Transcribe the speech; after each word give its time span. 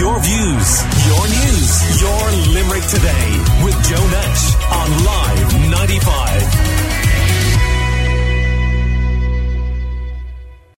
Your 0.00 0.18
views, 0.18 0.82
your 1.08 1.28
news, 1.28 2.00
your 2.00 2.30
Limerick 2.54 2.84
today 2.84 3.44
with 3.62 3.76
Joe 3.86 4.06
Nash 4.08 4.56
on 4.72 4.88
Live 5.04 5.52
95. 5.70 6.42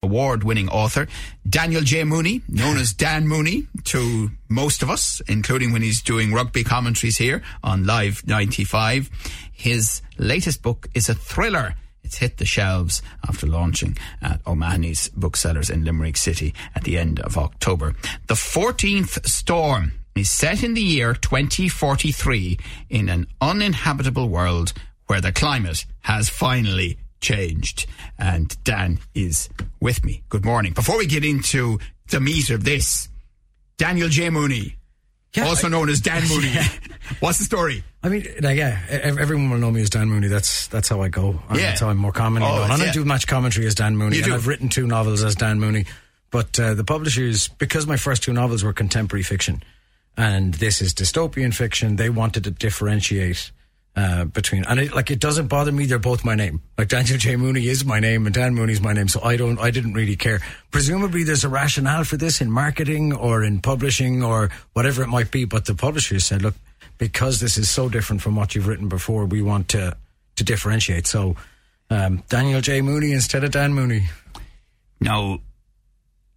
Award 0.04 0.42
winning 0.42 0.70
author 0.70 1.06
Daniel 1.46 1.82
J. 1.82 2.04
Mooney, 2.04 2.40
known 2.48 2.78
as 2.78 2.94
Dan 2.94 3.28
Mooney 3.28 3.66
to 3.84 4.30
most 4.48 4.82
of 4.82 4.88
us, 4.88 5.20
including 5.28 5.74
when 5.74 5.82
he's 5.82 6.00
doing 6.00 6.32
rugby 6.32 6.64
commentaries 6.64 7.18
here 7.18 7.42
on 7.62 7.84
Live 7.84 8.26
95. 8.26 9.10
His 9.52 10.00
latest 10.16 10.62
book 10.62 10.88
is 10.94 11.10
a 11.10 11.14
thriller. 11.14 11.74
It's 12.10 12.18
hit 12.18 12.38
the 12.38 12.44
shelves 12.44 13.02
after 13.28 13.46
launching 13.46 13.96
at 14.20 14.40
O'Mahony's 14.44 15.10
booksellers 15.10 15.70
in 15.70 15.84
Limerick 15.84 16.16
City 16.16 16.52
at 16.74 16.82
the 16.82 16.98
end 16.98 17.20
of 17.20 17.38
October. 17.38 17.94
The 18.26 18.34
14th 18.34 19.24
Storm 19.28 19.92
is 20.16 20.28
set 20.28 20.64
in 20.64 20.74
the 20.74 20.82
year 20.82 21.14
2043 21.14 22.58
in 22.88 23.08
an 23.08 23.28
uninhabitable 23.40 24.28
world 24.28 24.72
where 25.06 25.20
the 25.20 25.30
climate 25.30 25.86
has 26.00 26.28
finally 26.28 26.98
changed. 27.20 27.86
And 28.18 28.56
Dan 28.64 28.98
is 29.14 29.48
with 29.78 30.04
me. 30.04 30.24
Good 30.30 30.44
morning. 30.44 30.72
Before 30.72 30.98
we 30.98 31.06
get 31.06 31.24
into 31.24 31.78
the 32.08 32.18
meat 32.18 32.50
of 32.50 32.64
this, 32.64 33.08
Daniel 33.78 34.08
J. 34.08 34.30
Mooney, 34.30 34.74
Yeah, 35.34 35.46
also 35.46 35.66
I- 35.68 35.70
known 35.70 35.88
as 35.88 36.00
Dan 36.00 36.26
Mooney. 36.28 36.52
What's 37.20 37.38
the 37.38 37.44
story? 37.44 37.84
I 38.02 38.08
mean, 38.08 38.26
like, 38.40 38.56
yeah, 38.56 38.80
everyone 38.88 39.50
will 39.50 39.58
know 39.58 39.70
me 39.70 39.82
as 39.82 39.90
Dan 39.90 40.08
Mooney. 40.08 40.28
That's 40.28 40.66
that's 40.68 40.88
how 40.88 41.02
I 41.02 41.08
go. 41.08 41.40
And 41.48 41.58
Yeah. 41.58 41.66
That's 41.68 41.80
how 41.80 41.88
I'm 41.90 41.98
more 41.98 42.12
commonly 42.12 42.48
Oh, 42.48 42.56
known. 42.56 42.70
And 42.70 42.82
yeah. 42.82 42.88
I 42.88 42.92
do 42.92 43.04
match 43.04 43.26
commentary 43.26 43.66
as 43.66 43.74
Dan 43.74 43.96
Mooney. 43.96 44.16
You 44.16 44.22
and 44.22 44.30
do? 44.32 44.34
I've 44.34 44.46
written 44.46 44.68
two 44.68 44.86
novels 44.86 45.22
as 45.22 45.34
Dan 45.36 45.60
Mooney. 45.60 45.84
But 46.30 46.58
uh, 46.58 46.74
the 46.74 46.84
publishers, 46.84 47.48
because 47.48 47.86
my 47.86 47.96
first 47.96 48.22
two 48.22 48.32
novels 48.32 48.62
were 48.64 48.72
contemporary 48.72 49.22
fiction, 49.24 49.62
and 50.16 50.54
this 50.54 50.80
is 50.80 50.94
dystopian 50.94 51.52
fiction, 51.52 51.96
they 51.96 52.08
wanted 52.08 52.44
to 52.44 52.50
differentiate 52.52 53.50
uh, 53.96 54.24
between. 54.24 54.64
And 54.64 54.80
it, 54.80 54.94
like, 54.94 55.10
it 55.10 55.20
doesn't 55.20 55.48
bother 55.48 55.72
me. 55.72 55.86
They're 55.86 55.98
both 55.98 56.24
my 56.24 56.34
name. 56.34 56.62
Like 56.78 56.88
Daniel 56.88 57.18
J. 57.18 57.36
Mooney 57.36 57.66
is 57.66 57.84
my 57.84 58.00
name, 58.00 58.26
and 58.26 58.34
Dan 58.34 58.54
Mooney 58.54 58.72
is 58.72 58.80
my 58.80 58.92
name. 58.92 59.08
So 59.08 59.20
I 59.22 59.36
don't. 59.36 59.58
I 59.58 59.70
didn't 59.70 59.94
really 59.94 60.16
care. 60.16 60.40
Presumably, 60.70 61.24
there's 61.24 61.44
a 61.44 61.48
rationale 61.48 62.04
for 62.04 62.16
this 62.16 62.40
in 62.40 62.50
marketing 62.50 63.12
or 63.12 63.42
in 63.42 63.60
publishing 63.60 64.22
or 64.22 64.50
whatever 64.72 65.02
it 65.02 65.08
might 65.08 65.30
be. 65.30 65.44
But 65.44 65.64
the 65.66 65.74
publishers 65.74 66.24
said, 66.24 66.42
look, 66.42 66.54
because 66.98 67.40
this 67.40 67.56
is 67.56 67.68
so 67.68 67.88
different 67.88 68.22
from 68.22 68.36
what 68.36 68.54
you've 68.54 68.68
written 68.68 68.88
before, 68.88 69.26
we 69.26 69.42
want 69.42 69.68
to 69.68 69.96
to 70.36 70.44
differentiate. 70.44 71.06
So. 71.06 71.36
Um, 71.92 72.22
Daniel 72.28 72.60
J. 72.60 72.82
Mooney 72.82 73.10
instead 73.10 73.42
of 73.42 73.50
Dan 73.50 73.74
Mooney. 73.74 74.10
Now, 75.00 75.40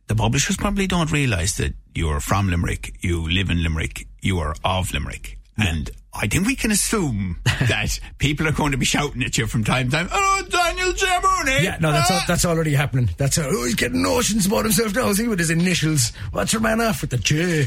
the 0.07 0.15
publishers 0.15 0.57
probably 0.57 0.87
don't 0.87 1.11
realise 1.11 1.57
that 1.57 1.75
you're 1.93 2.19
from 2.19 2.49
Limerick, 2.49 2.95
you 3.01 3.29
live 3.29 3.49
in 3.49 3.61
Limerick, 3.61 4.07
you 4.21 4.39
are 4.39 4.55
of 4.63 4.91
Limerick. 4.93 5.37
And 5.55 5.91
I 6.15 6.27
think 6.27 6.45
we 6.45 6.55
can 6.55 6.69
assume 6.71 7.39
that 7.45 7.99
people 8.19 8.47
are 8.47 8.51
going 8.51 8.71
to 8.71 8.77
be 8.77 8.85
shouting 8.85 9.23
at 9.23 9.35
you 9.37 9.47
from 9.47 9.63
time 9.63 9.89
to 9.89 9.97
time, 9.97 10.09
oh, 10.11 10.43
Daniel 10.47 10.93
J. 10.93 11.07
Mooney! 11.23 11.63
Yeah, 11.63 11.77
no, 11.81 11.91
that's 11.91 12.11
Ah!" 12.11 12.19
al- 12.19 12.27
that's 12.27 12.45
already 12.45 12.73
happening. 12.73 13.09
That's 13.17 13.37
uh, 13.39 13.47
oh, 13.47 13.65
he's 13.65 13.73
getting 13.75 14.03
notions 14.03 14.45
about 14.45 14.65
himself 14.65 14.93
now. 14.95 15.11
See 15.13 15.27
with 15.27 15.39
his 15.39 15.49
initials. 15.49 16.11
What's 16.31 16.53
your 16.53 16.61
man 16.61 16.81
off 16.81 17.01
with 17.01 17.09
the 17.09 17.17
J? 17.17 17.65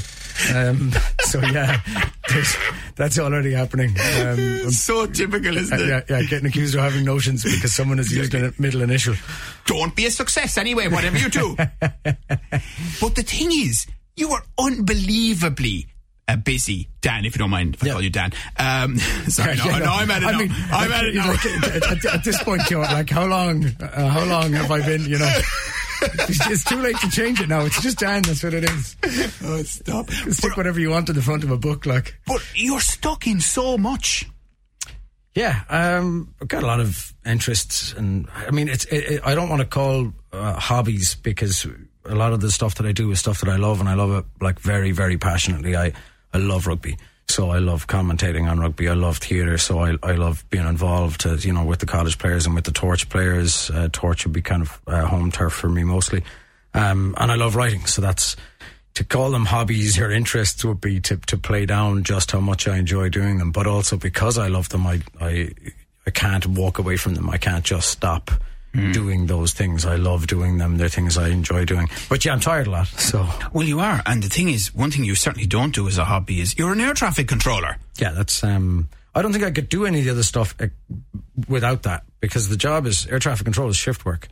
Um, 0.54 0.92
so 1.24 1.40
yeah, 1.40 1.80
that's 2.96 3.18
already 3.18 3.52
happening. 3.52 3.90
Um, 4.20 4.70
So 4.70 5.06
typical, 5.06 5.56
isn't 5.56 5.80
it? 5.80 5.88
yeah, 5.88 6.00
yeah, 6.08 6.22
getting 6.26 6.46
accused 6.46 6.74
of 6.76 6.82
having 6.82 7.04
notions 7.04 7.42
because 7.42 7.74
someone 7.74 7.98
has 7.98 8.12
used 8.12 8.34
a 8.34 8.52
middle 8.58 8.82
initial. 8.82 9.14
Don't 9.66 9.94
be 9.96 10.06
a 10.06 10.10
success 10.10 10.56
anyway, 10.56 10.86
whatever 10.88 11.18
you 11.18 11.28
do. 11.30 11.56
but 11.80 13.14
the 13.16 13.22
thing 13.26 13.50
is, 13.52 13.86
you 14.14 14.30
are 14.30 14.42
unbelievably 14.58 15.86
uh, 16.28 16.36
busy, 16.36 16.88
Dan, 17.00 17.24
if 17.24 17.34
you 17.34 17.38
don't 17.38 17.50
mind 17.50 17.74
if 17.74 17.82
I 17.84 17.86
Yeah. 17.86 17.92
call 17.92 18.02
you 18.02 18.10
Dan. 18.10 18.32
Um, 18.56 18.98
sorry, 19.28 19.56
no, 19.56 19.64
Yeah, 19.64 19.78
no, 19.78 19.92
I'm 19.92 20.10
at 20.10 20.22
it 20.22 20.26
I 20.26 20.38
mean, 20.38 20.52
I'm 20.72 20.92
at 20.92 21.04
it 21.04 21.14
like, 21.14 22.04
at, 22.14 22.24
this 22.24 22.42
point, 22.42 22.62
Joe, 22.62 22.80
like 22.80 23.10
how 23.10 23.24
long? 23.26 23.64
Uh, 23.80 24.08
how 24.08 24.24
long 24.24 24.52
have 24.52 24.70
I 24.70 24.84
been? 24.84 25.04
You 25.04 25.18
know, 25.18 25.32
it's, 26.02 26.50
it's 26.50 26.64
too 26.64 26.78
late 26.78 26.96
to 26.98 27.10
change 27.10 27.40
it 27.40 27.48
now. 27.48 27.60
It's 27.60 27.80
just 27.80 27.98
Dan. 27.98 28.22
That's 28.22 28.42
what 28.42 28.54
it 28.54 28.64
is. 28.64 28.96
oh, 29.44 29.62
stop. 29.62 30.10
Stick 30.10 30.56
whatever 30.56 30.80
you 30.80 30.90
want 30.90 31.06
to 31.06 31.12
the 31.12 31.22
front 31.22 31.44
of 31.44 31.50
a 31.50 31.56
book, 31.58 31.86
like. 31.86 32.16
But 32.26 32.44
you're 32.54 32.80
stuck 32.80 33.26
in 33.26 33.40
so 33.40 33.78
much. 33.78 34.28
Yeah, 35.34 35.60
um, 35.68 36.34
I've 36.40 36.48
got 36.48 36.62
a 36.62 36.66
lot 36.66 36.80
of 36.80 37.12
interests, 37.26 37.92
and 37.92 38.26
I 38.34 38.50
mean, 38.50 38.68
it's. 38.68 38.86
It, 38.86 38.96
it, 38.96 39.20
I 39.24 39.34
don't 39.34 39.50
want 39.50 39.60
to 39.60 39.66
call 39.66 40.12
uh, 40.32 40.54
hobbies 40.54 41.14
because 41.14 41.66
a 42.06 42.14
lot 42.14 42.32
of 42.32 42.40
the 42.40 42.50
stuff 42.50 42.76
that 42.76 42.86
I 42.86 42.92
do 42.92 43.10
is 43.10 43.20
stuff 43.20 43.40
that 43.40 43.50
I 43.50 43.56
love, 43.56 43.78
and 43.80 43.88
I 43.88 43.94
love 43.94 44.12
it 44.12 44.24
like 44.40 44.58
very, 44.58 44.92
very 44.92 45.18
passionately. 45.18 45.76
I 45.76 45.92
I 46.36 46.38
love 46.38 46.66
rugby, 46.66 46.98
so 47.28 47.50
I 47.50 47.58
love 47.58 47.86
commentating 47.86 48.50
on 48.50 48.60
rugby. 48.60 48.88
I 48.88 48.94
love 48.94 49.18
theatre, 49.18 49.56
so 49.56 49.78
I 49.78 49.96
I 50.02 50.12
love 50.12 50.44
being 50.50 50.66
involved, 50.66 51.26
uh, 51.26 51.36
you 51.36 51.52
know, 51.52 51.64
with 51.64 51.78
the 51.78 51.86
college 51.86 52.18
players 52.18 52.44
and 52.44 52.54
with 52.54 52.64
the 52.64 52.72
Torch 52.72 53.08
players. 53.08 53.70
Uh, 53.70 53.88
Torch 53.90 54.26
would 54.26 54.34
be 54.34 54.42
kind 54.42 54.60
of 54.60 54.80
uh, 54.86 55.06
home 55.06 55.32
turf 55.32 55.54
for 55.54 55.70
me 55.70 55.82
mostly, 55.82 56.22
um, 56.74 57.14
and 57.16 57.32
I 57.32 57.36
love 57.36 57.56
writing, 57.56 57.86
so 57.86 58.02
that's 58.02 58.36
to 58.96 59.04
call 59.04 59.30
them 59.30 59.46
hobbies 59.46 59.98
or 59.98 60.10
interests 60.10 60.64
would 60.64 60.80
be 60.80 61.00
to, 61.00 61.16
to 61.16 61.36
play 61.36 61.66
down 61.66 62.02
just 62.02 62.32
how 62.32 62.40
much 62.40 62.66
I 62.68 62.76
enjoy 62.76 63.10
doing 63.10 63.38
them, 63.38 63.52
but 63.52 63.66
also 63.66 63.96
because 63.96 64.38
I 64.38 64.48
love 64.48 64.70
them, 64.70 64.86
I, 64.86 65.00
I, 65.20 65.50
I 66.06 66.10
can't 66.10 66.46
walk 66.46 66.78
away 66.78 66.96
from 66.96 67.14
them. 67.14 67.28
I 67.28 67.36
can't 67.36 67.64
just 67.64 67.90
stop 67.90 68.30
doing 68.92 69.26
those 69.26 69.52
things. 69.52 69.84
I 69.84 69.96
love 69.96 70.26
doing 70.26 70.58
them. 70.58 70.76
They're 70.76 70.88
things 70.88 71.16
I 71.18 71.28
enjoy 71.28 71.64
doing. 71.64 71.88
But 72.08 72.24
yeah, 72.24 72.32
I'm 72.32 72.40
tired 72.40 72.66
a 72.66 72.70
lot. 72.70 72.86
So 72.88 73.26
Well, 73.52 73.66
you 73.66 73.80
are. 73.80 74.02
And 74.06 74.22
the 74.22 74.28
thing 74.28 74.48
is, 74.48 74.74
one 74.74 74.90
thing 74.90 75.04
you 75.04 75.14
certainly 75.14 75.46
don't 75.46 75.74
do 75.74 75.88
as 75.88 75.98
a 75.98 76.04
hobby 76.04 76.40
is 76.40 76.56
you're 76.58 76.72
an 76.72 76.80
air 76.80 76.94
traffic 76.94 77.28
controller. 77.28 77.78
yeah, 77.98 78.12
that's, 78.12 78.42
um, 78.44 78.88
I 79.14 79.22
don't 79.22 79.32
think 79.32 79.44
I 79.44 79.50
could 79.50 79.68
do 79.68 79.86
any 79.86 80.00
of 80.00 80.04
the 80.04 80.10
other 80.10 80.22
stuff 80.22 80.54
uh, 80.60 80.66
without 81.48 81.82
that 81.84 82.04
because 82.20 82.48
the 82.48 82.56
job 82.56 82.86
is 82.86 83.06
air 83.06 83.18
traffic 83.18 83.44
control 83.44 83.68
is 83.68 83.76
shift 83.76 84.04
work. 84.04 84.28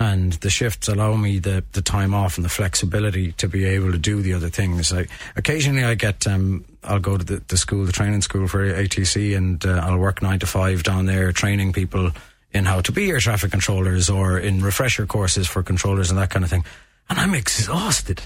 And 0.00 0.32
the 0.34 0.50
shifts 0.50 0.88
allow 0.88 1.14
me 1.14 1.38
the, 1.38 1.62
the 1.70 1.80
time 1.80 2.14
off 2.14 2.36
and 2.36 2.44
the 2.44 2.48
flexibility 2.48 3.30
to 3.34 3.46
be 3.46 3.64
able 3.64 3.92
to 3.92 3.98
do 3.98 4.22
the 4.22 4.32
other 4.34 4.48
things. 4.50 4.92
I, 4.92 5.06
occasionally 5.36 5.84
I 5.84 5.94
get, 5.94 6.26
um, 6.26 6.64
I'll 6.82 6.98
go 6.98 7.16
to 7.16 7.24
the, 7.24 7.42
the 7.46 7.56
school, 7.56 7.84
the 7.86 7.92
training 7.92 8.22
school 8.22 8.48
for 8.48 8.66
ATC 8.66 9.36
and 9.36 9.64
uh, 9.64 9.80
I'll 9.84 9.96
work 9.98 10.20
nine 10.20 10.40
to 10.40 10.46
five 10.46 10.82
down 10.82 11.06
there 11.06 11.30
training 11.30 11.72
people 11.72 12.10
in 12.54 12.64
how 12.64 12.80
to 12.80 12.92
be 12.92 13.10
air 13.10 13.18
traffic 13.18 13.50
controllers 13.50 14.08
or 14.08 14.38
in 14.38 14.62
refresher 14.62 15.04
courses 15.06 15.48
for 15.48 15.62
controllers 15.62 16.10
and 16.10 16.18
that 16.18 16.30
kind 16.30 16.44
of 16.44 16.50
thing. 16.50 16.64
And 17.10 17.18
I'm 17.18 17.34
exhausted. 17.34 18.22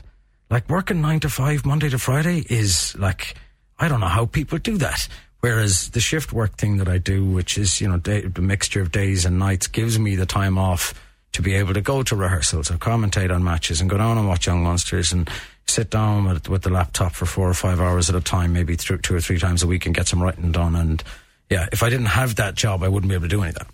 Like 0.50 0.68
working 0.68 1.00
nine 1.00 1.20
to 1.20 1.28
five 1.28 1.64
Monday 1.66 1.88
to 1.88 1.98
Friday 1.98 2.44
is 2.48 2.94
like, 2.98 3.34
I 3.78 3.88
don't 3.88 4.00
know 4.00 4.06
how 4.06 4.26
people 4.26 4.58
do 4.58 4.76
that. 4.78 5.08
Whereas 5.40 5.90
the 5.90 6.00
shift 6.00 6.32
work 6.32 6.56
thing 6.56 6.78
that 6.78 6.88
I 6.88 6.98
do, 6.98 7.24
which 7.24 7.58
is, 7.58 7.80
you 7.80 7.88
know, 7.88 7.96
day, 7.96 8.22
the 8.22 8.42
mixture 8.42 8.80
of 8.80 8.92
days 8.92 9.24
and 9.24 9.38
nights 9.38 9.66
gives 9.66 9.98
me 9.98 10.16
the 10.16 10.26
time 10.26 10.58
off 10.58 10.94
to 11.32 11.42
be 11.42 11.54
able 11.54 11.74
to 11.74 11.80
go 11.80 12.02
to 12.02 12.16
rehearsals 12.16 12.70
or 12.70 12.74
commentate 12.74 13.32
on 13.32 13.44
matches 13.44 13.80
and 13.80 13.88
go 13.88 13.98
down 13.98 14.18
and 14.18 14.26
watch 14.26 14.46
Young 14.46 14.62
Munsters 14.62 15.12
and 15.12 15.30
sit 15.66 15.90
down 15.90 16.24
with, 16.24 16.48
with 16.48 16.62
the 16.62 16.70
laptop 16.70 17.12
for 17.12 17.26
four 17.26 17.48
or 17.48 17.54
five 17.54 17.80
hours 17.80 18.08
at 18.08 18.16
a 18.16 18.20
time, 18.20 18.52
maybe 18.52 18.76
th- 18.76 19.02
two 19.02 19.14
or 19.14 19.20
three 19.20 19.38
times 19.38 19.62
a 19.62 19.66
week 19.66 19.86
and 19.86 19.94
get 19.94 20.08
some 20.08 20.22
writing 20.22 20.50
done. 20.50 20.74
And 20.74 21.02
yeah, 21.50 21.68
if 21.70 21.82
I 21.82 21.90
didn't 21.90 22.06
have 22.06 22.36
that 22.36 22.54
job, 22.54 22.82
I 22.82 22.88
wouldn't 22.88 23.08
be 23.08 23.14
able 23.14 23.26
to 23.26 23.28
do 23.28 23.42
any 23.42 23.50
of 23.50 23.56
that. 23.56 23.68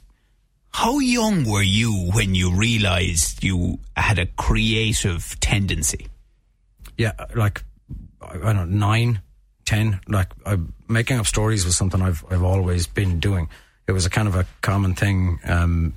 How 0.75 0.99
young 0.99 1.45
were 1.49 1.63
you 1.63 2.11
when 2.13 2.35
you 2.35 2.53
realised 2.53 3.45
you 3.45 3.79
had 3.97 4.19
a 4.19 4.27
creative 4.27 5.39
tendency? 5.39 6.09
yeah, 6.99 7.13
like 7.35 7.65
I 8.21 8.37
don't 8.39 8.57
know, 8.57 8.65
nine, 8.65 9.21
ten. 9.65 10.01
Like 10.09 10.33
I, 10.45 10.59
making 10.89 11.19
up 11.19 11.27
stories 11.27 11.65
was 11.65 11.77
something 11.77 12.03
I've 12.03 12.25
I've 12.31 12.43
always 12.43 12.87
been 12.87 13.21
doing. 13.21 13.49
It 13.87 13.93
was 13.93 14.05
a 14.05 14.11
kind 14.11 14.29
of 14.29 14.35
a 14.35 14.47
common 14.63 14.95
thing. 14.95 15.39
Um, 15.45 15.95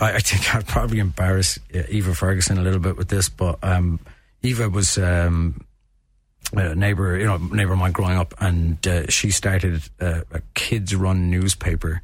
I, 0.00 0.14
I 0.14 0.18
think 0.20 0.54
I'd 0.54 0.66
probably 0.66 1.00
embarrass 1.00 1.58
uh, 1.74 1.82
Eva 1.88 2.14
Ferguson 2.14 2.58
a 2.58 2.62
little 2.62 2.80
bit 2.80 2.96
with 2.96 3.08
this, 3.08 3.28
but 3.28 3.58
um, 3.62 4.00
Eva 4.42 4.68
was 4.68 4.98
um, 4.98 5.64
a 6.52 6.74
neighbor, 6.74 7.16
you 7.16 7.26
know, 7.26 7.36
neighbor 7.36 7.72
of 7.72 7.78
mine 7.78 7.92
growing 7.92 8.16
up, 8.16 8.34
and 8.38 8.86
uh, 8.86 9.08
she 9.08 9.30
started 9.30 9.82
a 10.00 10.40
kids-run 10.54 11.30
newspaper 11.30 12.00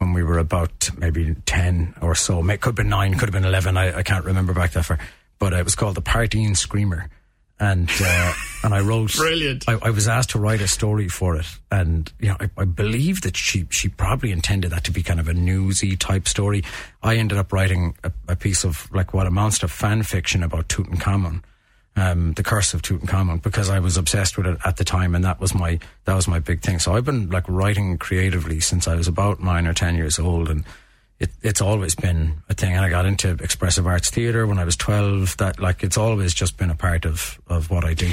when 0.00 0.14
we 0.14 0.22
were 0.22 0.38
about 0.38 0.90
maybe 0.96 1.36
10 1.44 1.94
or 2.00 2.14
so. 2.14 2.42
It 2.48 2.60
Could 2.62 2.70
have 2.70 2.74
been 2.74 2.88
9, 2.88 3.12
could 3.18 3.28
have 3.28 3.32
been 3.32 3.44
11. 3.44 3.76
I, 3.76 3.98
I 3.98 4.02
can't 4.02 4.24
remember 4.24 4.54
back 4.54 4.72
that 4.72 4.84
far. 4.84 4.98
But 5.38 5.52
it 5.52 5.62
was 5.62 5.74
called 5.74 5.94
The 5.94 6.02
Partying 6.02 6.56
Screamer. 6.56 7.10
And, 7.58 7.90
uh, 8.02 8.32
and 8.64 8.72
I 8.72 8.80
wrote. 8.80 9.14
Brilliant. 9.14 9.68
I, 9.68 9.78
I 9.82 9.90
was 9.90 10.08
asked 10.08 10.30
to 10.30 10.38
write 10.38 10.62
a 10.62 10.68
story 10.68 11.08
for 11.08 11.36
it. 11.36 11.44
And, 11.70 12.10
you 12.18 12.28
know, 12.28 12.36
I, 12.40 12.48
I 12.56 12.64
believe 12.64 13.20
that 13.22 13.36
she, 13.36 13.66
she 13.68 13.90
probably 13.90 14.32
intended 14.32 14.70
that 14.70 14.84
to 14.84 14.90
be 14.90 15.02
kind 15.02 15.20
of 15.20 15.28
a 15.28 15.34
newsy 15.34 15.98
type 15.98 16.26
story. 16.26 16.64
I 17.02 17.16
ended 17.16 17.36
up 17.36 17.52
writing 17.52 17.94
a, 18.02 18.10
a 18.28 18.36
piece 18.36 18.64
of 18.64 18.90
like 18.92 19.12
what 19.12 19.26
amounts 19.26 19.58
to 19.58 19.68
fan 19.68 20.02
fiction 20.02 20.42
about 20.42 20.68
Tutankhamun 20.68 21.42
um, 21.96 22.32
the 22.34 22.42
curse 22.42 22.72
of 22.72 22.82
Tutankhamun 22.82 23.42
because 23.42 23.68
I 23.68 23.80
was 23.80 23.96
obsessed 23.96 24.36
with 24.36 24.46
it 24.46 24.58
at 24.64 24.76
the 24.76 24.84
time, 24.84 25.14
and 25.14 25.24
that 25.24 25.40
was 25.40 25.54
my 25.54 25.78
that 26.04 26.14
was 26.14 26.28
my 26.28 26.38
big 26.38 26.62
thing. 26.62 26.78
So 26.78 26.94
I've 26.94 27.04
been 27.04 27.30
like 27.30 27.48
writing 27.48 27.98
creatively 27.98 28.60
since 28.60 28.86
I 28.88 28.94
was 28.94 29.08
about 29.08 29.40
nine 29.42 29.66
or 29.66 29.74
ten 29.74 29.96
years 29.96 30.18
old, 30.18 30.48
and 30.48 30.64
it, 31.18 31.30
it's 31.42 31.60
always 31.60 31.94
been 31.94 32.42
a 32.48 32.54
thing. 32.54 32.74
And 32.74 32.84
I 32.84 32.88
got 32.88 33.06
into 33.06 33.30
expressive 33.42 33.86
arts 33.86 34.10
theatre 34.10 34.46
when 34.46 34.58
I 34.58 34.64
was 34.64 34.76
twelve. 34.76 35.36
That 35.38 35.58
like 35.60 35.82
it's 35.82 35.98
always 35.98 36.32
just 36.32 36.56
been 36.56 36.70
a 36.70 36.76
part 36.76 37.04
of 37.04 37.40
of 37.48 37.70
what 37.70 37.84
I 37.84 37.94
do. 37.94 38.10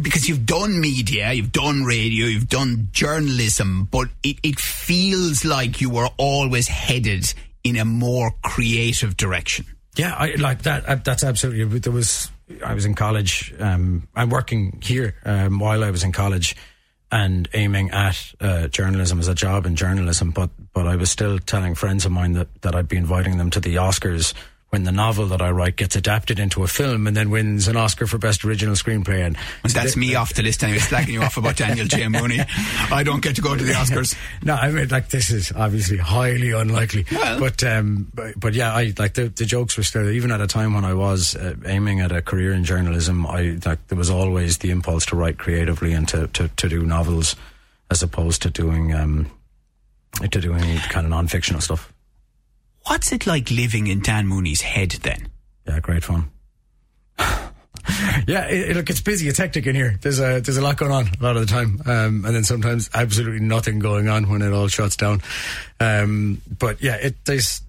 because 0.00 0.28
you've 0.28 0.46
done 0.46 0.80
media, 0.80 1.32
you've 1.32 1.52
done 1.52 1.84
radio, 1.84 2.26
you've 2.26 2.48
done 2.48 2.88
journalism, 2.92 3.86
but 3.90 4.08
it, 4.22 4.36
it 4.42 4.58
feels 4.58 5.44
like 5.44 5.80
you 5.80 5.90
were 5.90 6.08
always 6.16 6.66
headed 6.68 7.32
in 7.62 7.76
a 7.76 7.84
more 7.84 8.32
creative 8.42 9.16
direction. 9.16 9.66
Yeah, 9.96 10.14
I 10.14 10.34
like 10.36 10.62
that. 10.62 10.88
Uh, 10.88 10.96
that's 10.96 11.22
absolutely. 11.22 11.78
There 11.78 11.92
was 11.92 12.30
I 12.64 12.74
was 12.74 12.84
in 12.84 12.94
college. 12.94 13.54
Um, 13.58 14.08
I'm 14.14 14.30
working 14.30 14.78
here 14.82 15.16
um, 15.24 15.58
while 15.58 15.84
I 15.84 15.90
was 15.90 16.02
in 16.02 16.12
college 16.12 16.56
and 17.10 17.46
aiming 17.52 17.90
at 17.90 18.32
uh, 18.40 18.68
journalism 18.68 19.20
as 19.20 19.28
a 19.28 19.34
job 19.34 19.66
in 19.66 19.76
journalism. 19.76 20.30
But 20.30 20.50
but 20.72 20.86
I 20.86 20.96
was 20.96 21.10
still 21.10 21.38
telling 21.38 21.74
friends 21.74 22.06
of 22.06 22.12
mine 22.12 22.32
that 22.32 22.48
that 22.62 22.74
I'd 22.74 22.88
be 22.88 22.96
inviting 22.96 23.36
them 23.36 23.50
to 23.50 23.60
the 23.60 23.76
Oscars 23.76 24.32
when 24.72 24.84
the 24.84 24.92
novel 24.92 25.26
that 25.26 25.42
I 25.42 25.50
write 25.50 25.76
gets 25.76 25.96
adapted 25.96 26.38
into 26.38 26.62
a 26.62 26.66
film 26.66 27.06
and 27.06 27.14
then 27.14 27.28
wins 27.28 27.68
an 27.68 27.76
Oscar 27.76 28.06
for 28.06 28.16
Best 28.16 28.42
Original 28.42 28.74
Screenplay. 28.74 29.26
And 29.26 29.36
that's 29.70 29.98
me 29.98 30.14
off 30.14 30.32
the 30.32 30.42
list 30.42 30.64
anyway, 30.64 30.78
slacking 30.78 31.12
you 31.12 31.20
off 31.20 31.36
about 31.36 31.56
Daniel 31.56 31.86
J. 31.86 32.08
Mooney. 32.08 32.38
I 32.90 33.02
don't 33.02 33.22
get 33.22 33.36
to 33.36 33.42
go 33.42 33.54
to 33.54 33.62
the 33.62 33.74
Oscars. 33.74 34.16
no, 34.42 34.54
I 34.54 34.70
mean, 34.70 34.88
like, 34.88 35.10
this 35.10 35.28
is 35.30 35.52
obviously 35.52 35.98
highly 35.98 36.52
unlikely. 36.52 37.04
Well. 37.12 37.38
But, 37.38 37.62
um, 37.62 38.10
but, 38.14 38.40
but 38.40 38.54
yeah, 38.54 38.72
I, 38.72 38.94
like, 38.98 39.12
the, 39.12 39.28
the 39.28 39.44
jokes 39.44 39.76
were 39.76 39.82
still, 39.82 40.08
even 40.08 40.30
at 40.30 40.40
a 40.40 40.46
time 40.46 40.72
when 40.72 40.86
I 40.86 40.94
was 40.94 41.36
uh, 41.36 41.54
aiming 41.66 42.00
at 42.00 42.10
a 42.10 42.22
career 42.22 42.54
in 42.54 42.64
journalism, 42.64 43.26
I, 43.26 43.58
like, 43.66 43.86
there 43.88 43.98
was 43.98 44.08
always 44.08 44.56
the 44.56 44.70
impulse 44.70 45.04
to 45.06 45.16
write 45.16 45.36
creatively 45.36 45.92
and 45.92 46.08
to, 46.08 46.28
to, 46.28 46.48
to 46.48 46.68
do 46.70 46.86
novels 46.86 47.36
as 47.90 48.02
opposed 48.02 48.40
to 48.40 48.48
doing, 48.48 48.94
um, 48.94 49.30
to 50.22 50.40
doing 50.40 50.78
kind 50.78 51.04
of 51.04 51.10
non-fictional 51.10 51.60
stuff. 51.60 51.92
What's 52.86 53.12
it 53.12 53.26
like 53.26 53.50
living 53.50 53.86
in 53.86 54.00
Dan 54.00 54.26
Mooney's 54.26 54.62
head 54.62 54.90
then? 55.02 55.28
Yeah, 55.66 55.80
great 55.80 56.04
fun. 56.04 56.30
yeah, 58.26 58.46
it, 58.48 58.76
look, 58.76 58.90
it's 58.90 59.00
busy. 59.00 59.28
It's 59.28 59.38
hectic 59.38 59.66
in 59.66 59.74
here. 59.74 59.98
There's 60.00 60.18
a 60.18 60.40
there's 60.40 60.56
a 60.56 60.62
lot 60.62 60.76
going 60.76 60.92
on 60.92 61.08
a 61.08 61.22
lot 61.22 61.36
of 61.36 61.46
the 61.46 61.52
time, 61.52 61.80
um, 61.86 62.24
and 62.24 62.34
then 62.34 62.44
sometimes 62.44 62.90
absolutely 62.94 63.40
nothing 63.40 63.78
going 63.78 64.08
on 64.08 64.28
when 64.28 64.42
it 64.42 64.52
all 64.52 64.68
shuts 64.68 64.96
down. 64.96 65.22
Um, 65.80 66.40
but 66.58 66.82
yeah, 66.82 66.96
it 66.96 67.24
there's 67.24 67.62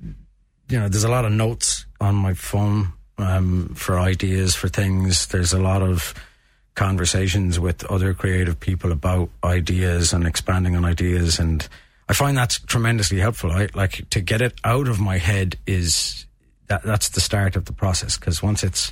you 0.69 0.80
know 0.80 0.89
there's 0.89 1.04
a 1.04 1.12
lot 1.12 1.25
of 1.25 1.31
notes 1.31 1.86
on 2.00 2.16
my 2.16 2.33
phone 2.33 2.94
um, 3.18 3.74
for 3.75 4.00
ideas 4.00 4.56
for 4.56 4.68
things. 4.68 5.27
There's 5.27 5.54
a 5.54 5.59
lot 5.59 5.81
of 5.81 6.13
conversations 6.75 7.59
with 7.59 7.83
other 7.86 8.13
creative 8.13 8.59
people 8.59 8.92
about 8.92 9.30
ideas 9.44 10.13
and 10.13 10.25
expanding 10.25 10.75
on 10.75 10.86
ideas 10.86 11.39
and 11.39 11.68
I 12.07 12.13
find 12.13 12.38
that's 12.38 12.59
tremendously 12.59 13.19
helpful. 13.19 13.51
I 13.51 13.69
like 13.73 14.09
to 14.09 14.21
get 14.21 14.41
it 14.41 14.59
out 14.63 14.88
of 14.88 15.00
my 15.00 15.17
head 15.17 15.57
is 15.65 16.25
that 16.67 16.83
that's 16.83 17.09
the 17.09 17.21
start 17.21 17.55
of 17.55 17.65
the 17.65 17.73
process 17.73 18.17
because 18.17 18.44
once 18.44 18.63
it's 18.63 18.91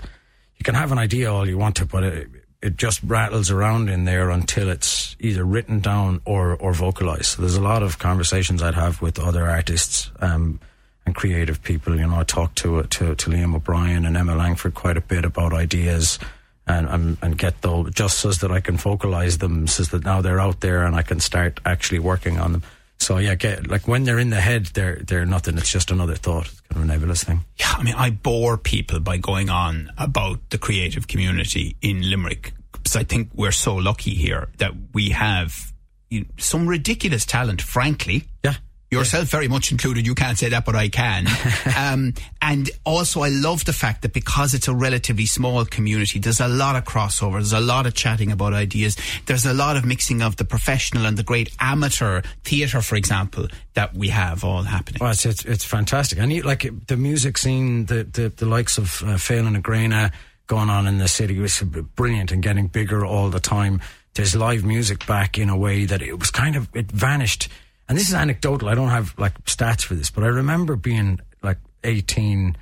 you 0.57 0.63
can 0.63 0.75
have 0.75 0.91
an 0.91 0.99
idea 0.99 1.31
all 1.31 1.47
you 1.47 1.57
want 1.57 1.77
to, 1.77 1.85
but 1.85 2.03
it, 2.03 2.29
it 2.61 2.77
just 2.77 3.01
rattles 3.03 3.49
around 3.49 3.89
in 3.89 4.05
there 4.05 4.29
until 4.29 4.69
it's 4.69 5.15
either 5.19 5.43
written 5.43 5.79
down 5.79 6.21
or 6.25 6.55
or 6.55 6.73
vocalized. 6.73 7.25
So 7.25 7.41
there's 7.41 7.55
a 7.55 7.61
lot 7.61 7.83
of 7.83 7.99
conversations 7.99 8.61
I'd 8.61 8.75
have 8.75 9.01
with 9.01 9.19
other 9.19 9.49
artists 9.49 10.11
um, 10.19 10.59
and 11.05 11.15
creative 11.15 11.61
people. 11.63 11.97
You 11.97 12.07
know, 12.07 12.19
I 12.19 12.23
talk 12.23 12.55
to 12.55 12.83
to 12.83 13.15
to 13.15 13.29
Liam 13.29 13.55
O'Brien 13.55 14.05
and 14.05 14.15
Emma 14.15 14.35
Langford 14.35 14.73
quite 14.75 14.97
a 14.97 15.01
bit 15.01 15.25
about 15.25 15.53
ideas. 15.53 16.19
And, 16.67 16.87
and, 16.87 17.17
and 17.23 17.37
get 17.37 17.63
those 17.63 17.91
just 17.91 18.19
so 18.19 18.29
that 18.29 18.51
I 18.51 18.61
can 18.61 18.77
vocalize 18.77 19.39
them, 19.39 19.67
so 19.67 19.83
that 19.83 20.05
now 20.05 20.21
they're 20.21 20.39
out 20.39 20.61
there 20.61 20.85
and 20.85 20.95
I 20.95 21.01
can 21.01 21.19
start 21.19 21.59
actually 21.65 21.99
working 21.99 22.39
on 22.39 22.51
them. 22.53 22.63
So 23.01 23.17
yeah, 23.17 23.33
get 23.33 23.67
like 23.67 23.87
when 23.87 24.03
they're 24.03 24.19
in 24.19 24.29
the 24.29 24.39
head, 24.39 24.67
they're 24.67 24.97
they're 24.97 25.25
nothing. 25.25 25.57
It's 25.57 25.71
just 25.71 25.89
another 25.89 26.13
thought. 26.15 26.45
It's 26.45 26.61
kind 26.61 26.83
of 26.83 26.89
a 26.89 26.93
nebulous 26.93 27.23
thing. 27.23 27.43
Yeah, 27.57 27.73
I 27.75 27.81
mean, 27.81 27.95
I 27.95 28.11
bore 28.11 28.59
people 28.59 28.99
by 28.99 29.17
going 29.17 29.49
on 29.49 29.91
about 29.97 30.51
the 30.51 30.59
creative 30.59 31.07
community 31.07 31.75
in 31.81 32.07
Limerick 32.07 32.53
because 32.71 32.95
I 32.95 33.03
think 33.03 33.31
we're 33.33 33.51
so 33.51 33.75
lucky 33.75 34.13
here 34.13 34.49
that 34.59 34.73
we 34.93 35.09
have 35.09 35.73
you 36.09 36.21
know, 36.21 36.27
some 36.37 36.67
ridiculous 36.67 37.25
talent. 37.25 37.59
Frankly, 37.63 38.25
yeah, 38.43 38.55
yourself 38.91 39.29
very 39.29 39.47
much 39.47 39.71
included. 39.71 40.05
You 40.05 40.13
can't 40.13 40.37
say 40.37 40.49
that, 40.49 40.65
but 40.65 40.75
I 40.75 40.89
can. 40.89 41.25
um, 41.77 42.13
and 42.41 42.69
also, 42.85 43.21
I 43.21 43.29
love 43.29 43.63
the 43.63 43.73
fact 43.73 44.01
that 44.01 44.13
because 44.13 44.53
it's 44.53 44.67
a 44.67 44.73
relatively 44.73 45.25
small 45.25 45.63
community, 45.65 46.19
there's 46.19 46.41
a 46.41 46.47
lot 46.49 46.75
of 46.75 46.83
crossover. 46.83 47.33
There's 47.33 47.53
a 47.53 47.61
lot 47.61 47.85
of 47.85 47.93
chatting 47.93 48.31
about 48.31 48.53
ideas. 48.53 48.97
There's 49.25 49.45
a 49.45 49.53
lot 49.53 49.77
of 49.77 49.85
mixing 49.85 50.21
of 50.21 50.35
the 50.35 50.43
professional 50.43 51.05
and 51.05 51.17
the 51.17 51.23
great 51.23 51.55
amateur 51.59 52.21
theatre, 52.43 52.81
for 52.81 52.97
example, 52.97 53.47
that 53.75 53.93
we 53.93 54.09
have 54.09 54.43
all 54.43 54.63
happening. 54.63 54.99
Well, 54.99 55.11
it's 55.11 55.25
it's, 55.25 55.45
it's 55.45 55.63
fantastic, 55.63 56.19
and 56.19 56.31
you, 56.31 56.41
like 56.43 56.69
the 56.87 56.97
music 56.97 57.37
scene, 57.37 57.85
the 57.85 58.03
the, 58.03 58.29
the 58.29 58.45
likes 58.45 58.77
of 58.77 59.01
uh, 59.03 59.17
Phelan 59.17 59.55
and 59.55 59.63
Agrena 59.63 60.11
going 60.47 60.69
on 60.69 60.85
in 60.85 60.97
the 60.97 61.07
city 61.07 61.39
was 61.39 61.61
brilliant 61.95 62.33
and 62.33 62.43
getting 62.43 62.67
bigger 62.67 63.05
all 63.05 63.29
the 63.29 63.39
time. 63.39 63.79
There's 64.15 64.35
live 64.35 64.65
music 64.65 65.07
back 65.07 65.37
in 65.37 65.47
a 65.47 65.55
way 65.55 65.85
that 65.85 66.01
it 66.01 66.19
was 66.19 66.29
kind 66.29 66.57
of 66.57 66.67
it 66.75 66.91
vanished 66.91 67.47
and 67.91 67.99
this 67.99 68.07
is 68.07 68.13
anecdotal. 68.13 68.69
I 68.69 68.73
don't 68.73 68.87
have 68.87 69.13
like 69.17 69.43
stats 69.43 69.81
for 69.81 69.95
this, 69.95 70.09
but 70.09 70.23
I 70.23 70.27
remember 70.27 70.77
being 70.77 71.19
like 71.43 71.57
18 71.83 72.55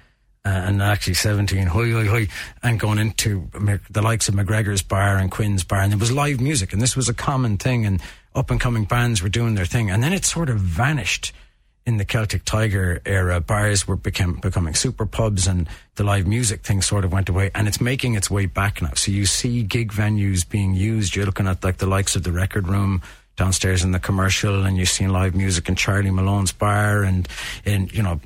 uh, 0.44 0.50
and 0.50 0.82
actually 0.82 1.14
17, 1.14 1.68
hoi, 1.68 2.08
hoi, 2.08 2.28
and 2.64 2.80
going 2.80 2.98
into 2.98 3.48
the 3.92 4.02
likes 4.02 4.28
of 4.28 4.34
McGregor's 4.34 4.82
Bar 4.82 5.18
and 5.18 5.30
Quinn's 5.30 5.64
Bar, 5.64 5.82
and 5.82 5.92
there 5.92 6.00
was 6.00 6.12
live 6.12 6.42
music, 6.42 6.74
and 6.74 6.82
this 6.82 6.96
was 6.96 7.10
a 7.10 7.14
common 7.14 7.58
thing, 7.58 7.86
and 7.86 8.02
up 8.34 8.50
and 8.50 8.60
coming 8.60 8.86
bands 8.86 9.22
were 9.22 9.30
doing 9.30 9.54
their 9.54 9.68
thing, 9.68 9.92
and 9.92 10.02
then 10.02 10.14
it 10.14 10.26
sort 10.26 10.50
of 10.50 10.58
vanished 10.60 11.32
in 11.86 11.98
the 11.98 12.06
Celtic 12.06 12.44
Tiger 12.44 13.00
era. 13.06 13.40
Bars 13.40 13.88
were 13.88 13.98
became, 13.98 14.34
becoming 14.34 14.74
super 14.74 15.06
pubs, 15.06 15.46
and 15.46 15.70
the 15.94 16.04
live 16.04 16.26
music 16.26 16.64
thing 16.64 16.82
sort 16.82 17.06
of 17.06 17.12
went 17.12 17.30
away, 17.30 17.52
and 17.54 17.68
it's 17.68 17.80
making 17.80 18.16
its 18.16 18.32
way 18.32 18.48
back 18.48 18.82
now. 18.82 18.94
So 18.96 19.12
you 19.12 19.28
see 19.28 19.62
gig 19.62 19.92
venues 19.92 20.50
being 20.50 20.74
used. 20.74 21.16
You're 21.16 21.28
looking 21.28 21.48
at 21.48 21.64
like 21.64 21.78
the 21.78 21.86
likes 21.86 22.16
of 22.16 22.24
the 22.24 22.32
Record 22.32 22.68
Room 22.68 23.04
downstairs 23.40 23.84
in 23.84 23.92
the 23.92 24.00
commercial 24.00 24.66
and 24.66 24.78
you've 24.78 24.90
seen 24.90 25.10
live 25.10 25.34
music 25.34 25.68
in 25.68 25.76
Charlie 25.76 26.12
Malone's 26.12 26.52
bar 26.52 27.04
and 27.04 27.28
in, 27.66 27.88
you 27.92 28.04
know, 28.04 28.20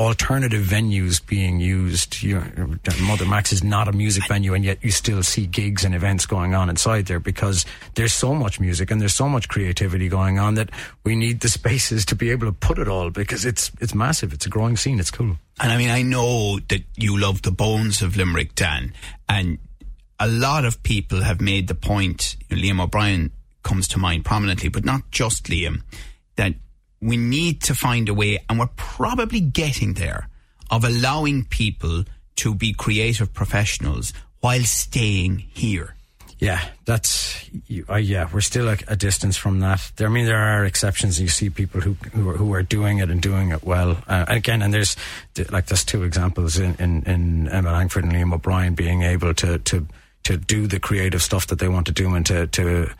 alternative 0.00 0.64
venues 0.64 1.24
being 1.24 1.60
used. 1.60 2.22
You 2.22 2.40
know, 2.40 2.78
Mother 3.02 3.26
Mac's 3.26 3.52
is 3.52 3.62
not 3.62 3.88
a 3.88 3.92
music 3.92 4.26
venue, 4.28 4.54
and 4.54 4.64
yet 4.64 4.78
you 4.82 4.90
still 4.90 5.22
see 5.22 5.46
gigs 5.46 5.84
and 5.84 5.94
events 5.94 6.26
going 6.26 6.54
on 6.54 6.70
inside 6.70 7.06
there 7.06 7.20
because 7.20 7.66
there's 7.94 8.12
so 8.12 8.34
much 8.34 8.60
music 8.60 8.90
and 8.90 9.00
there's 9.00 9.14
so 9.14 9.28
much 9.28 9.48
creativity 9.48 10.08
going 10.08 10.38
on 10.38 10.54
that 10.54 10.70
we 11.04 11.16
need 11.16 11.40
the 11.40 11.48
spaces 11.48 12.04
to 12.06 12.14
be 12.14 12.30
able 12.30 12.46
to 12.46 12.52
put 12.52 12.78
it 12.78 12.88
all 12.88 13.10
because 13.10 13.44
it's 13.44 13.70
it's 13.80 13.94
massive. 13.94 14.32
It's 14.32 14.46
a 14.46 14.50
growing 14.50 14.76
scene. 14.76 15.00
It's 15.00 15.10
cool. 15.10 15.36
And 15.60 15.72
I 15.72 15.76
mean, 15.76 15.90
I 15.90 16.02
know 16.02 16.58
that 16.68 16.84
you 16.96 17.18
love 17.18 17.42
the 17.42 17.52
bones 17.52 18.00
of 18.00 18.16
Limerick, 18.16 18.54
Dan, 18.54 18.94
and 19.28 19.58
a 20.18 20.28
lot 20.28 20.64
of 20.64 20.82
people 20.82 21.22
have 21.22 21.40
made 21.40 21.68
the 21.68 21.74
point. 21.74 22.36
Liam 22.50 22.80
O'Brien 22.80 23.32
comes 23.62 23.88
to 23.88 23.98
mind 23.98 24.24
prominently, 24.24 24.68
but 24.68 24.84
not 24.84 25.10
just 25.10 25.44
Liam, 25.44 25.82
that 26.36 26.54
we 27.00 27.16
need 27.16 27.62
to 27.62 27.74
find 27.74 28.08
a 28.08 28.14
way, 28.14 28.38
and 28.48 28.58
we're 28.58 28.68
probably 28.76 29.40
getting 29.40 29.94
there, 29.94 30.28
of 30.70 30.84
allowing 30.84 31.44
people 31.44 32.04
to 32.36 32.54
be 32.54 32.72
creative 32.72 33.32
professionals 33.32 34.12
while 34.40 34.62
staying 34.62 35.38
here. 35.38 35.96
Yeah, 36.40 36.64
that's 36.86 37.50
uh, 37.90 37.96
yeah. 37.96 38.26
We're 38.32 38.40
still 38.40 38.70
a, 38.70 38.78
a, 38.88 38.96
distance 38.96 39.36
from 39.36 39.60
that. 39.60 39.92
There, 39.96 40.08
I 40.08 40.10
mean, 40.10 40.24
there 40.24 40.38
are 40.38 40.64
exceptions. 40.64 41.20
You 41.20 41.28
see 41.28 41.50
people 41.50 41.82
who 41.82 41.92
who 42.14 42.30
are, 42.30 42.36
who 42.36 42.54
are 42.54 42.62
doing 42.62 42.96
it 42.98 43.10
and 43.10 43.20
doing 43.20 43.50
it 43.50 43.62
well. 43.62 43.98
Uh, 44.08 44.24
again, 44.26 44.62
and 44.62 44.72
there's 44.72 44.96
like 45.50 45.66
there's 45.66 45.84
two 45.84 46.02
examples 46.02 46.58
in, 46.58 46.76
in, 46.76 47.02
in 47.02 47.48
Emma 47.48 47.72
Langford 47.72 48.04
and 48.04 48.14
Liam 48.14 48.32
O'Brien 48.32 48.74
being 48.74 49.02
able 49.02 49.34
to 49.34 49.58
to 49.58 49.86
to 50.22 50.38
do 50.38 50.66
the 50.66 50.80
creative 50.80 51.22
stuff 51.22 51.46
that 51.48 51.58
they 51.58 51.68
want 51.68 51.86
to 51.88 51.92
do 51.92 52.14
and 52.14 52.24
to 52.24 52.46
to 52.46 52.90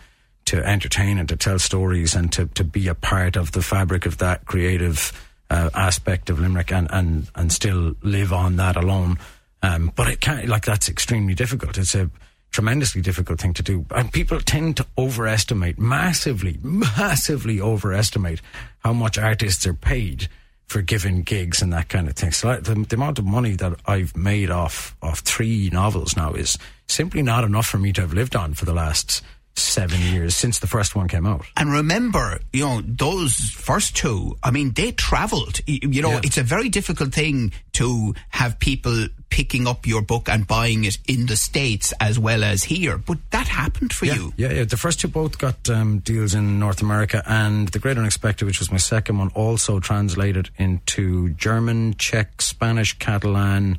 to 0.51 0.67
entertain 0.67 1.17
and 1.17 1.29
to 1.29 1.37
tell 1.37 1.61
stories 1.61 2.17
and 2.17 2.33
to, 2.33 2.47
to 2.47 2.65
be 2.65 2.89
a 2.89 2.95
part 2.95 3.37
of 3.37 3.53
the 3.53 3.63
fabric 3.63 4.05
of 4.05 4.19
that 4.19 4.47
creative 4.47 5.13
uh, 5.49 5.71
aspect 5.75 6.29
of 6.29 6.41
Limerick 6.41 6.73
and, 6.73 6.89
and, 6.91 7.31
and 7.37 7.53
still 7.53 7.95
live 8.03 8.33
on 8.33 8.57
that 8.57 8.75
alone. 8.75 9.17
Um, 9.63 9.93
but 9.95 10.09
it 10.09 10.21
can't, 10.21 10.49
like, 10.49 10.65
that's 10.65 10.89
extremely 10.89 11.35
difficult. 11.35 11.79
It's 11.79 11.95
a 11.95 12.11
tremendously 12.51 13.01
difficult 13.01 13.41
thing 13.41 13.55
to 13.55 13.63
do. 13.63 13.87
And 13.93 14.13
people 14.13 14.41
tend 14.41 14.77
to 14.79 14.87
overestimate, 14.99 15.79
massively, 15.79 16.59
massively 16.65 17.61
overestimate 17.61 18.41
how 18.81 18.93
much 18.93 19.19
artists 19.19 19.65
are 19.69 19.75
paid 19.75 20.27
for 20.67 20.83
giving 20.83 21.23
gigs 21.23 21.63
and 21.63 21.73
that 21.73 21.89
kind 21.89 22.09
of 22.09 22.17
thing. 22.17 22.33
So 22.33 22.57
the, 22.57 22.75
the, 22.75 22.97
amount 22.97 23.21
of 23.21 23.25
money 23.25 23.53
that 23.53 23.79
I've 23.87 24.17
made 24.17 24.51
off 24.51 24.97
of 25.01 25.21
three 25.21 25.71
novels 25.73 26.17
now 26.17 26.33
is 26.33 26.59
simply 26.89 27.23
not 27.23 27.45
enough 27.45 27.67
for 27.67 27.79
me 27.79 27.93
to 27.93 28.01
have 28.01 28.15
lived 28.15 28.35
on 28.35 28.55
for 28.55 28.65
the 28.65 28.75
last 28.75 29.23
seven 29.61 30.01
years 30.01 30.35
since 30.35 30.59
the 30.59 30.67
first 30.67 30.95
one 30.95 31.09
came 31.09 31.27
out. 31.27 31.47
And 31.57 31.73
remember, 31.73 32.41
you 32.53 32.65
know, 32.65 32.81
those 32.85 33.35
first 33.35 33.97
two, 33.97 34.37
I 34.43 34.51
mean, 34.51 34.73
they 34.73 34.93
traveled. 34.93 35.61
You 35.67 36.03
know, 36.03 36.13
yeah. 36.13 36.21
it's 36.25 36.39
a 36.39 36.43
very 36.43 36.69
difficult 36.69 37.13
thing 37.13 37.53
to 37.73 38.15
have 38.31 38.59
people 38.59 39.09
picking 39.31 39.67
up 39.67 39.87
your 39.87 40.03
book 40.03 40.29
and 40.29 40.47
buying 40.47 40.85
it 40.85 40.99
in 41.07 41.27
the 41.27 41.37
States 41.37 41.93
as 42.01 42.19
well 42.19 42.45
as 42.45 42.65
here. 42.65 42.99
But 42.99 43.19
that 43.31 43.47
happened 43.47 43.93
for 43.93 44.07
yeah, 44.07 44.15
you. 44.15 44.33
Yeah, 44.37 44.53
yeah. 44.53 44.65
The 44.65 44.77
first 44.77 45.01
two 45.01 45.09
both 45.09 45.39
got 45.39 45.71
um, 45.71 46.01
deals 46.01 46.35
in 46.35 46.59
North 46.59 46.83
America, 46.83 47.23
and 47.27 47.69
The 47.69 47.79
Great 47.79 47.97
Unexpected, 47.97 48.45
which 48.45 48.59
was 48.59 48.71
my 48.71 48.79
second 48.79 49.19
one, 49.19 49.31
also 49.35 49.81
translated 49.81 50.51
into 50.59 51.31
German, 51.31 51.95
Czech, 51.95 52.43
Spanish, 52.43 52.99
Catalan, 52.99 53.79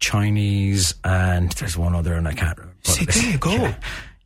Chinese, 0.00 0.94
and 1.04 1.52
there's 1.52 1.76
one 1.76 1.94
other, 1.94 2.14
and 2.14 2.26
I 2.26 2.32
can't 2.32 2.58
remember. 2.58 2.76
See, 2.84 3.04
there 3.04 3.30
you 3.32 3.38
go. 3.38 3.50
Yeah. 3.60 3.74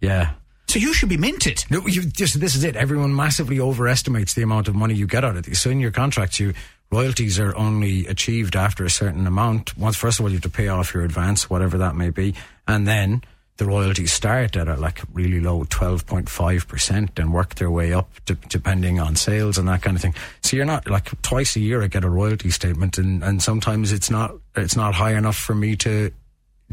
Yeah. 0.01 0.31
So 0.75 0.81
you 0.81 0.93
should 0.93 1.09
be 1.09 1.17
minted. 1.17 1.65
No, 1.71 1.87
you 1.87 2.03
just 2.03 2.41
this 2.41 2.57
is 2.57 2.65
it. 2.65 2.75
Everyone 2.75 3.15
massively 3.15 3.61
overestimates 3.61 4.35
the 4.35 4.43
amount 4.43 4.67
of 4.67 4.75
money 4.75 4.93
you 4.93 5.07
get 5.07 5.25
out 5.25 5.37
of 5.37 5.45
these. 5.45 5.61
So 5.61 5.71
in 5.71 5.79
your 5.79 5.93
contracts, 5.93 6.41
you 6.41 6.53
royalties 6.91 7.39
are 7.39 7.57
only 7.57 8.09
achieved 8.09 8.57
after 8.57 8.85
a 8.85 8.91
certain 8.91 9.25
amount. 9.25 9.79
Once, 9.79 9.95
first 9.95 10.19
of 10.19 10.25
all, 10.25 10.31
you 10.31 10.39
have 10.39 10.43
to 10.43 10.49
pay 10.49 10.67
off 10.67 10.93
your 10.93 11.05
advance, 11.05 11.49
whatever 11.49 11.79
that 11.79 11.95
may 11.95 12.11
be, 12.11 12.35
and 12.67 12.89
then 12.89 13.23
the 13.59 13.67
royalties 13.67 14.13
start 14.13 14.57
at 14.57 14.67
a 14.67 14.75
like 14.75 15.01
really 15.13 15.39
low 15.39 15.63
12.5% 15.63 17.21
and 17.21 17.33
work 17.33 17.55
their 17.55 17.71
way 17.71 17.93
up 17.93 18.11
to, 18.27 18.35
depending 18.35 18.99
on 18.99 19.15
sales 19.15 19.59
and 19.59 19.69
that 19.69 19.81
kind 19.81 19.97
of 19.97 20.03
thing. 20.03 20.17
So 20.43 20.57
you're 20.57 20.67
not 20.67 20.91
like 20.91 21.23
twice 21.23 21.55
a 21.55 21.61
year 21.61 21.85
I 21.85 21.87
get 21.87 22.03
a 22.03 22.11
royalty 22.11 22.51
statement 22.51 22.99
and, 22.99 23.23
and 23.23 23.41
sometimes 23.41 23.93
it's 23.93 24.11
not, 24.11 24.35
it's 24.57 24.75
not 24.75 24.97
high 24.97 25.15
enough 25.15 25.37
for 25.37 25.55
me 25.55 25.77
to, 25.77 26.11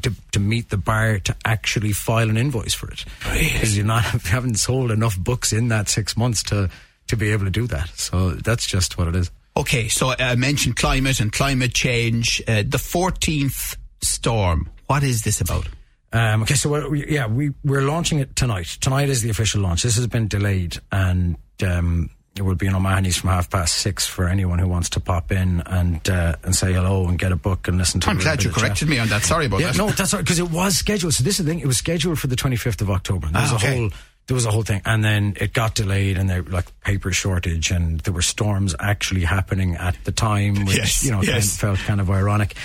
to, 0.04 0.14
to 0.32 0.40
meet 0.40 0.70
the 0.70 0.78
bar 0.78 1.20
to 1.20 1.36
actually 1.46 1.92
file 1.92 2.30
an 2.30 2.38
invoice 2.38 2.74
for 2.74 2.90
it. 2.90 3.06
Because 3.24 3.76
you're 3.76 3.86
not, 3.86 4.14
you 4.14 4.20
haven't 4.30 4.56
sold 4.56 4.92
enough 4.92 5.18
books 5.18 5.54
in 5.54 5.70
that 5.70 5.90
six 5.90 6.16
months 6.18 6.44
to, 6.44 6.70
to 7.08 7.18
be 7.18 7.32
able 7.32 7.46
to 7.46 7.52
do 7.52 7.68
that. 7.68 7.90
So 7.90 8.32
that's 8.32 8.66
just 8.66 8.98
what 8.98 9.08
it 9.08 9.16
is. 9.16 9.32
Okay, 9.58 9.90
so 9.90 10.14
I 10.18 10.36
mentioned 10.36 10.78
climate 10.78 11.20
and 11.20 11.32
climate 11.32 11.74
change. 11.74 12.42
Uh, 12.48 12.64
the 12.64 12.78
14th 12.78 13.76
storm, 14.02 14.70
what 14.88 15.04
is 15.04 15.24
this 15.24 15.42
about? 15.42 15.68
Um, 16.14 16.44
okay, 16.44 16.56
so 16.56 16.90
we, 16.90 17.08
yeah, 17.08 17.28
we 17.28 17.52
we're 17.64 17.84
launching 17.84 18.20
it 18.20 18.36
tonight. 18.36 18.78
Tonight 18.82 19.10
is 19.10 19.22
the 19.22 19.30
official 19.30 19.62
launch. 19.62 19.84
This 19.84 19.96
has 19.96 20.08
been 20.08 20.28
delayed, 20.28 20.78
and 20.92 21.38
um, 21.66 22.10
it 22.36 22.44
will 22.44 22.56
be 22.56 22.66
in 22.66 22.74
O'Mahony's 22.74 23.18
from 23.18 23.30
half 23.30 23.50
past 23.50 23.76
six 23.76 24.08
for 24.08 24.28
anyone 24.28 24.58
who 24.58 24.68
wants 24.68 24.90
to 24.92 25.00
pop 25.00 25.32
in 25.32 25.62
and 25.66 26.08
uh, 26.10 26.36
and 26.44 26.56
say 26.56 26.72
hello 26.74 27.08
and 27.08 27.20
get 27.20 27.32
a 27.32 27.36
book 27.36 27.68
and 27.68 27.78
listen 27.78 28.00
to. 28.02 28.10
I'm 28.10 28.18
glad 28.18 28.44
you 28.44 28.52
corrected 28.52 28.88
me 28.88 29.00
on 29.00 29.10
that. 29.10 29.24
Sorry 29.24 29.48
about 29.48 29.60
yeah, 29.60 29.72
that. 29.72 29.78
No, 29.78 29.90
that's 29.90 30.16
because 30.16 30.40
it 30.40 30.50
was 30.50 30.78
scheduled. 30.78 31.14
So 31.14 31.24
this 31.24 31.40
is 31.40 31.46
the 31.46 31.52
thing. 31.52 31.60
It 31.60 31.68
was 31.68 31.78
scheduled 31.78 32.20
for 32.20 32.28
the 32.28 32.38
25th 32.38 32.82
of 32.82 32.90
October. 32.90 33.28
And 33.28 33.36
there 33.36 33.42
was 33.42 33.52
Ah, 33.52 33.56
a 33.58 33.60
whole 33.60 33.90
there 34.28 34.36
was 34.36 34.46
a 34.46 34.52
whole 34.52 34.62
thing, 34.64 34.82
and 34.86 35.04
then 35.04 35.34
it 35.42 35.52
got 35.52 35.76
delayed, 35.76 36.18
and 36.18 36.30
there 36.30 36.42
like 36.44 36.66
paper 36.82 37.12
shortage, 37.12 37.70
and 37.70 38.00
there 38.02 38.14
were 38.14 38.22
storms 38.22 38.76
actually 38.80 39.26
happening 39.26 39.76
at 39.76 39.98
the 40.06 40.12
time, 40.14 40.66
which 40.66 40.78
Yes, 40.78 41.04
you 41.04 41.12
know 41.12 41.22
yes. 41.22 41.30
kind 41.60 41.74
of 41.74 41.80
felt 41.80 41.88
kind 41.88 42.00
of 42.02 42.10
ironic. 42.10 42.56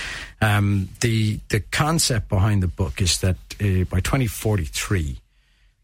Um, 0.40 0.90
the 1.00 1.40
the 1.48 1.58
concept 1.60 2.28
behind 2.28 2.62
the 2.62 2.68
book 2.68 3.00
is 3.00 3.18
that 3.20 3.36
uh, 3.60 3.82
by 3.90 3.98
2043, 4.00 5.18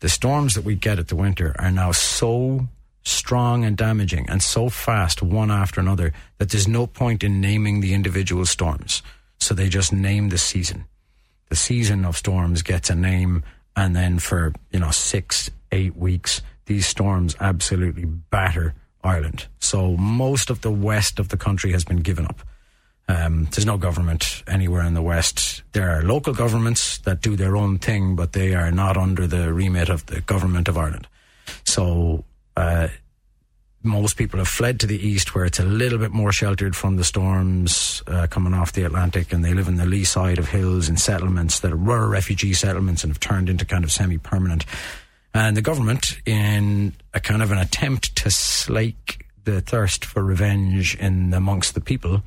the 0.00 0.08
storms 0.08 0.54
that 0.54 0.62
we 0.62 0.76
get 0.76 1.00
at 1.00 1.08
the 1.08 1.16
winter 1.16 1.56
are 1.58 1.70
now 1.72 1.90
so 1.90 2.68
strong 3.04 3.64
and 3.64 3.76
damaging 3.76 4.28
and 4.28 4.42
so 4.42 4.68
fast 4.68 5.22
one 5.22 5.50
after 5.50 5.80
another 5.80 6.12
that 6.38 6.50
there's 6.50 6.68
no 6.68 6.86
point 6.86 7.24
in 7.24 7.40
naming 7.40 7.80
the 7.80 7.94
individual 7.94 8.46
storms. 8.46 9.02
So 9.40 9.54
they 9.54 9.68
just 9.68 9.92
name 9.92 10.28
the 10.28 10.38
season. 10.38 10.84
The 11.48 11.56
season 11.56 12.04
of 12.04 12.16
storms 12.16 12.62
gets 12.62 12.90
a 12.90 12.94
name, 12.94 13.42
and 13.76 13.94
then 13.94 14.18
for 14.18 14.52
you 14.70 14.78
know 14.78 14.90
six, 14.90 15.50
eight 15.70 15.96
weeks, 15.96 16.40
these 16.66 16.86
storms 16.86 17.36
absolutely 17.40 18.04
batter 18.04 18.74
Ireland. 19.04 19.46
So 19.58 19.96
most 19.96 20.48
of 20.48 20.60
the 20.60 20.70
west 20.70 21.18
of 21.18 21.28
the 21.28 21.36
country 21.36 21.72
has 21.72 21.84
been 21.84 21.98
given 21.98 22.24
up. 22.24 22.40
Um, 23.08 23.48
there's 23.50 23.66
no 23.66 23.76
government 23.78 24.42
anywhere 24.46 24.84
in 24.84 24.94
the 24.94 25.02
West. 25.02 25.62
There 25.72 25.90
are 25.90 26.02
local 26.02 26.32
governments 26.32 26.98
that 26.98 27.20
do 27.20 27.36
their 27.36 27.56
own 27.56 27.78
thing, 27.78 28.14
but 28.14 28.32
they 28.32 28.54
are 28.54 28.70
not 28.70 28.96
under 28.96 29.26
the 29.26 29.52
remit 29.52 29.88
of 29.88 30.06
the 30.06 30.20
government 30.20 30.68
of 30.68 30.78
Ireland. 30.78 31.08
So 31.64 32.24
uh, 32.56 32.88
most 33.82 34.16
people 34.16 34.38
have 34.38 34.48
fled 34.48 34.78
to 34.80 34.86
the 34.86 35.06
east, 35.06 35.34
where 35.34 35.44
it's 35.44 35.58
a 35.58 35.64
little 35.64 35.98
bit 35.98 36.12
more 36.12 36.32
sheltered 36.32 36.76
from 36.76 36.96
the 36.96 37.04
storms 37.04 38.02
uh, 38.06 38.26
coming 38.28 38.54
off 38.54 38.72
the 38.72 38.84
Atlantic, 38.84 39.32
and 39.32 39.44
they 39.44 39.54
live 39.54 39.68
in 39.68 39.76
the 39.76 39.86
lee 39.86 40.04
side 40.04 40.38
of 40.38 40.48
hills 40.48 40.88
in 40.88 40.96
settlements 40.96 41.60
that 41.60 41.76
were 41.76 42.08
refugee 42.08 42.54
settlements 42.54 43.02
and 43.02 43.10
have 43.10 43.20
turned 43.20 43.48
into 43.48 43.64
kind 43.64 43.84
of 43.84 43.90
semi-permanent. 43.90 44.64
And 45.34 45.56
the 45.56 45.62
government, 45.62 46.18
in 46.26 46.92
a 47.12 47.20
kind 47.20 47.42
of 47.42 47.50
an 47.50 47.58
attempt 47.58 48.14
to 48.16 48.30
slake 48.30 49.26
the 49.44 49.60
thirst 49.60 50.04
for 50.04 50.22
revenge 50.22 50.94
in 50.96 51.34
amongst 51.34 51.74
the 51.74 51.80
people, 51.80 52.22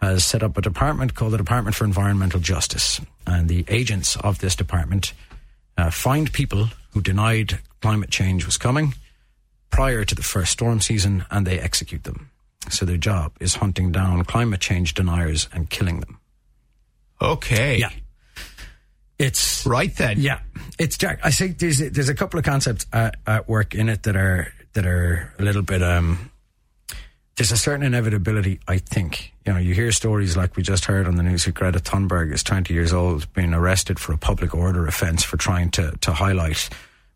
has 0.00 0.24
set 0.24 0.42
up 0.42 0.56
a 0.56 0.62
department 0.62 1.14
called 1.14 1.32
the 1.32 1.38
Department 1.38 1.74
for 1.76 1.84
Environmental 1.84 2.40
Justice. 2.40 3.00
And 3.26 3.48
the 3.48 3.64
agents 3.68 4.16
of 4.16 4.38
this 4.38 4.54
department 4.54 5.12
uh, 5.76 5.90
find 5.90 6.32
people 6.32 6.68
who 6.92 7.02
denied 7.02 7.58
climate 7.82 8.10
change 8.10 8.46
was 8.46 8.56
coming 8.56 8.94
prior 9.70 10.04
to 10.04 10.14
the 10.14 10.22
first 10.22 10.52
storm 10.52 10.80
season 10.80 11.24
and 11.30 11.46
they 11.46 11.58
execute 11.58 12.04
them. 12.04 12.30
So 12.70 12.84
their 12.84 12.96
job 12.96 13.32
is 13.40 13.56
hunting 13.56 13.92
down 13.92 14.24
climate 14.24 14.60
change 14.60 14.94
deniers 14.94 15.48
and 15.52 15.70
killing 15.70 16.00
them. 16.00 16.18
Okay. 17.20 17.78
Yeah. 17.78 17.90
It's 19.18 19.66
Right 19.66 19.94
then. 19.96 20.20
yeah, 20.20 20.40
it's 20.78 20.96
Jack. 20.96 21.18
I 21.24 21.32
think 21.32 21.58
there's 21.58 21.80
a, 21.80 21.90
there's 21.90 22.08
a 22.08 22.14
couple 22.14 22.38
of 22.38 22.44
concepts 22.44 22.86
at, 22.92 23.16
at 23.26 23.48
work 23.48 23.74
in 23.74 23.88
it 23.88 24.04
that 24.04 24.14
are 24.14 24.52
that 24.74 24.86
are 24.86 25.32
a 25.40 25.42
little 25.42 25.62
bit. 25.62 25.82
Um, 25.82 26.30
there's 27.36 27.50
a 27.50 27.56
certain 27.56 27.84
inevitability. 27.84 28.60
I 28.68 28.78
think 28.78 29.32
you 29.44 29.52
know 29.52 29.58
you 29.58 29.74
hear 29.74 29.90
stories 29.90 30.36
like 30.36 30.54
we 30.56 30.62
just 30.62 30.84
heard 30.84 31.08
on 31.08 31.16
the 31.16 31.24
news. 31.24 31.42
Who 31.42 31.50
Greta 31.50 31.80
Thunberg 31.80 32.32
is 32.32 32.44
20 32.44 32.72
years 32.72 32.92
old, 32.92 33.32
being 33.32 33.52
arrested 33.54 33.98
for 33.98 34.12
a 34.12 34.18
public 34.18 34.54
order 34.54 34.86
offence 34.86 35.24
for 35.24 35.36
trying 35.36 35.70
to 35.72 35.96
to 36.00 36.12
highlight 36.12 36.68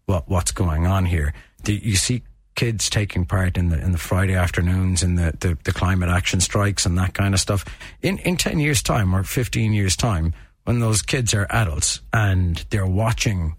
what 0.06 0.28
what's 0.28 0.50
going 0.50 0.88
on 0.88 1.04
here. 1.06 1.32
The, 1.62 1.74
you 1.74 1.94
see 1.94 2.24
kids 2.54 2.90
taking 2.90 3.24
part 3.24 3.56
in 3.56 3.70
the 3.70 3.78
in 3.78 3.92
the 3.92 3.98
Friday 3.98 4.34
afternoons 4.34 5.02
in 5.02 5.14
the, 5.14 5.32
the, 5.40 5.58
the 5.64 5.72
climate 5.72 6.08
action 6.08 6.40
strikes 6.40 6.86
and 6.86 6.98
that 6.98 7.14
kind 7.14 7.34
of 7.34 7.40
stuff. 7.40 7.64
In 8.02 8.18
in 8.18 8.36
10 8.36 8.60
years 8.60 8.82
time 8.82 9.14
or 9.14 9.22
15 9.22 9.72
years 9.72 9.96
time, 9.96 10.34
when 10.64 10.80
those 10.80 11.02
kids 11.02 11.34
are 11.34 11.46
adults 11.50 12.00
and 12.12 12.64
they're 12.70 12.86
watching 12.86 13.56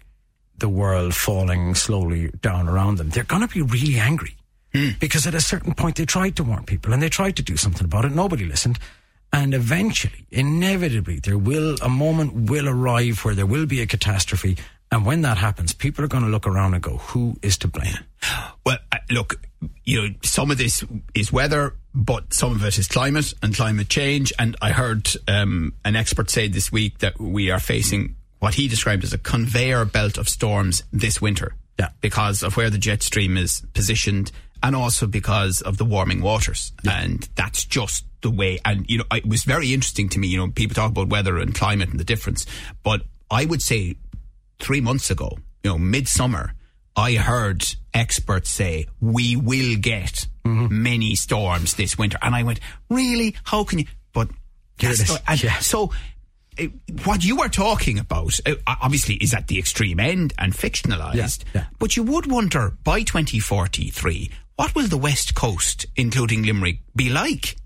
the 0.58 0.68
world 0.68 1.14
falling 1.14 1.74
slowly 1.74 2.30
down 2.40 2.68
around 2.68 2.96
them, 2.96 3.10
they're 3.10 3.24
going 3.24 3.46
to 3.46 3.52
be 3.52 3.62
really 3.62 3.98
angry. 3.98 4.36
Hmm. 4.72 4.90
Because 4.98 5.26
at 5.26 5.34
a 5.34 5.40
certain 5.40 5.74
point, 5.74 5.96
they 5.96 6.04
tried 6.04 6.36
to 6.36 6.44
warn 6.44 6.64
people 6.64 6.92
and 6.92 7.02
they 7.02 7.08
tried 7.08 7.36
to 7.36 7.42
do 7.42 7.56
something 7.56 7.84
about 7.84 8.04
it. 8.04 8.12
Nobody 8.12 8.44
listened. 8.44 8.78
And 9.32 9.52
eventually, 9.52 10.26
inevitably, 10.30 11.18
there 11.18 11.38
will, 11.38 11.76
a 11.82 11.88
moment 11.88 12.48
will 12.48 12.68
arrive 12.68 13.24
where 13.24 13.34
there 13.34 13.46
will 13.46 13.66
be 13.66 13.80
a 13.80 13.86
catastrophe. 13.86 14.56
And 14.92 15.04
when 15.04 15.22
that 15.22 15.38
happens, 15.38 15.72
people 15.72 16.04
are 16.04 16.08
going 16.08 16.22
to 16.22 16.30
look 16.30 16.46
around 16.46 16.74
and 16.74 16.82
go, 16.82 16.98
who 16.98 17.36
is 17.42 17.58
to 17.58 17.68
blame? 17.68 17.98
Look, 19.10 19.40
you 19.84 20.02
know, 20.02 20.14
some 20.22 20.50
of 20.50 20.58
this 20.58 20.84
is 21.14 21.32
weather, 21.32 21.74
but 21.94 22.32
some 22.32 22.52
of 22.52 22.64
it 22.64 22.78
is 22.78 22.88
climate 22.88 23.34
and 23.42 23.54
climate 23.54 23.88
change. 23.88 24.32
And 24.38 24.56
I 24.60 24.70
heard 24.70 25.08
um, 25.28 25.74
an 25.84 25.96
expert 25.96 26.30
say 26.30 26.48
this 26.48 26.72
week 26.72 26.98
that 26.98 27.20
we 27.20 27.50
are 27.50 27.60
facing 27.60 28.16
what 28.38 28.54
he 28.54 28.68
described 28.68 29.04
as 29.04 29.12
a 29.12 29.18
conveyor 29.18 29.84
belt 29.86 30.18
of 30.18 30.28
storms 30.28 30.82
this 30.92 31.20
winter. 31.20 31.54
Yeah. 31.78 31.88
Because 32.00 32.42
of 32.42 32.56
where 32.56 32.70
the 32.70 32.78
jet 32.78 33.02
stream 33.02 33.36
is 33.36 33.62
positioned 33.72 34.30
and 34.62 34.76
also 34.76 35.06
because 35.06 35.60
of 35.60 35.76
the 35.76 35.84
warming 35.84 36.22
waters. 36.22 36.72
And 36.88 37.28
that's 37.34 37.64
just 37.64 38.04
the 38.22 38.30
way. 38.30 38.58
And, 38.64 38.88
you 38.88 38.98
know, 38.98 39.04
it 39.12 39.26
was 39.26 39.44
very 39.44 39.74
interesting 39.74 40.08
to 40.10 40.18
me. 40.18 40.28
You 40.28 40.38
know, 40.38 40.48
people 40.48 40.74
talk 40.74 40.90
about 40.90 41.08
weather 41.08 41.38
and 41.38 41.54
climate 41.54 41.90
and 41.90 41.98
the 41.98 42.04
difference. 42.04 42.46
But 42.82 43.02
I 43.30 43.44
would 43.44 43.60
say 43.60 43.96
three 44.60 44.80
months 44.80 45.10
ago, 45.10 45.38
you 45.62 45.70
know, 45.70 45.78
midsummer, 45.78 46.54
I 46.96 47.14
heard 47.14 47.64
experts 47.92 48.50
say 48.50 48.86
we 49.00 49.36
will 49.36 49.76
get 49.76 50.26
many 50.44 51.14
storms 51.14 51.74
this 51.74 51.96
winter, 51.98 52.18
and 52.22 52.34
I 52.34 52.42
went, 52.42 52.60
really? 52.90 53.34
How 53.44 53.64
can 53.64 53.78
you? 53.80 53.86
But 54.12 54.28
Here 54.78 54.90
it 54.90 54.98
that's 54.98 55.00
is. 55.00 55.08
not- 55.08 55.22
and 55.26 55.42
Yeah. 55.42 55.58
so. 55.60 55.92
uh, 56.58 56.64
What 57.04 57.24
you 57.24 57.40
are 57.40 57.48
talking 57.48 57.98
about, 57.98 58.38
uh, 58.46 58.54
obviously, 58.66 59.14
is 59.16 59.34
at 59.34 59.48
the 59.48 59.58
extreme 59.58 59.98
end 59.98 60.32
and 60.38 60.52
fictionalized. 60.52 61.14
Yeah, 61.52 61.62
yeah. 61.62 61.64
But 61.80 61.96
you 61.96 62.04
would 62.04 62.26
wonder 62.30 62.76
by 62.84 63.02
2043, 63.02 64.30
what 64.56 64.72
will 64.76 64.86
the 64.86 64.96
West 64.98 65.34
Coast, 65.34 65.86
including 65.96 66.44
Limerick, 66.44 66.78
be 66.94 67.08
like? 67.10 67.56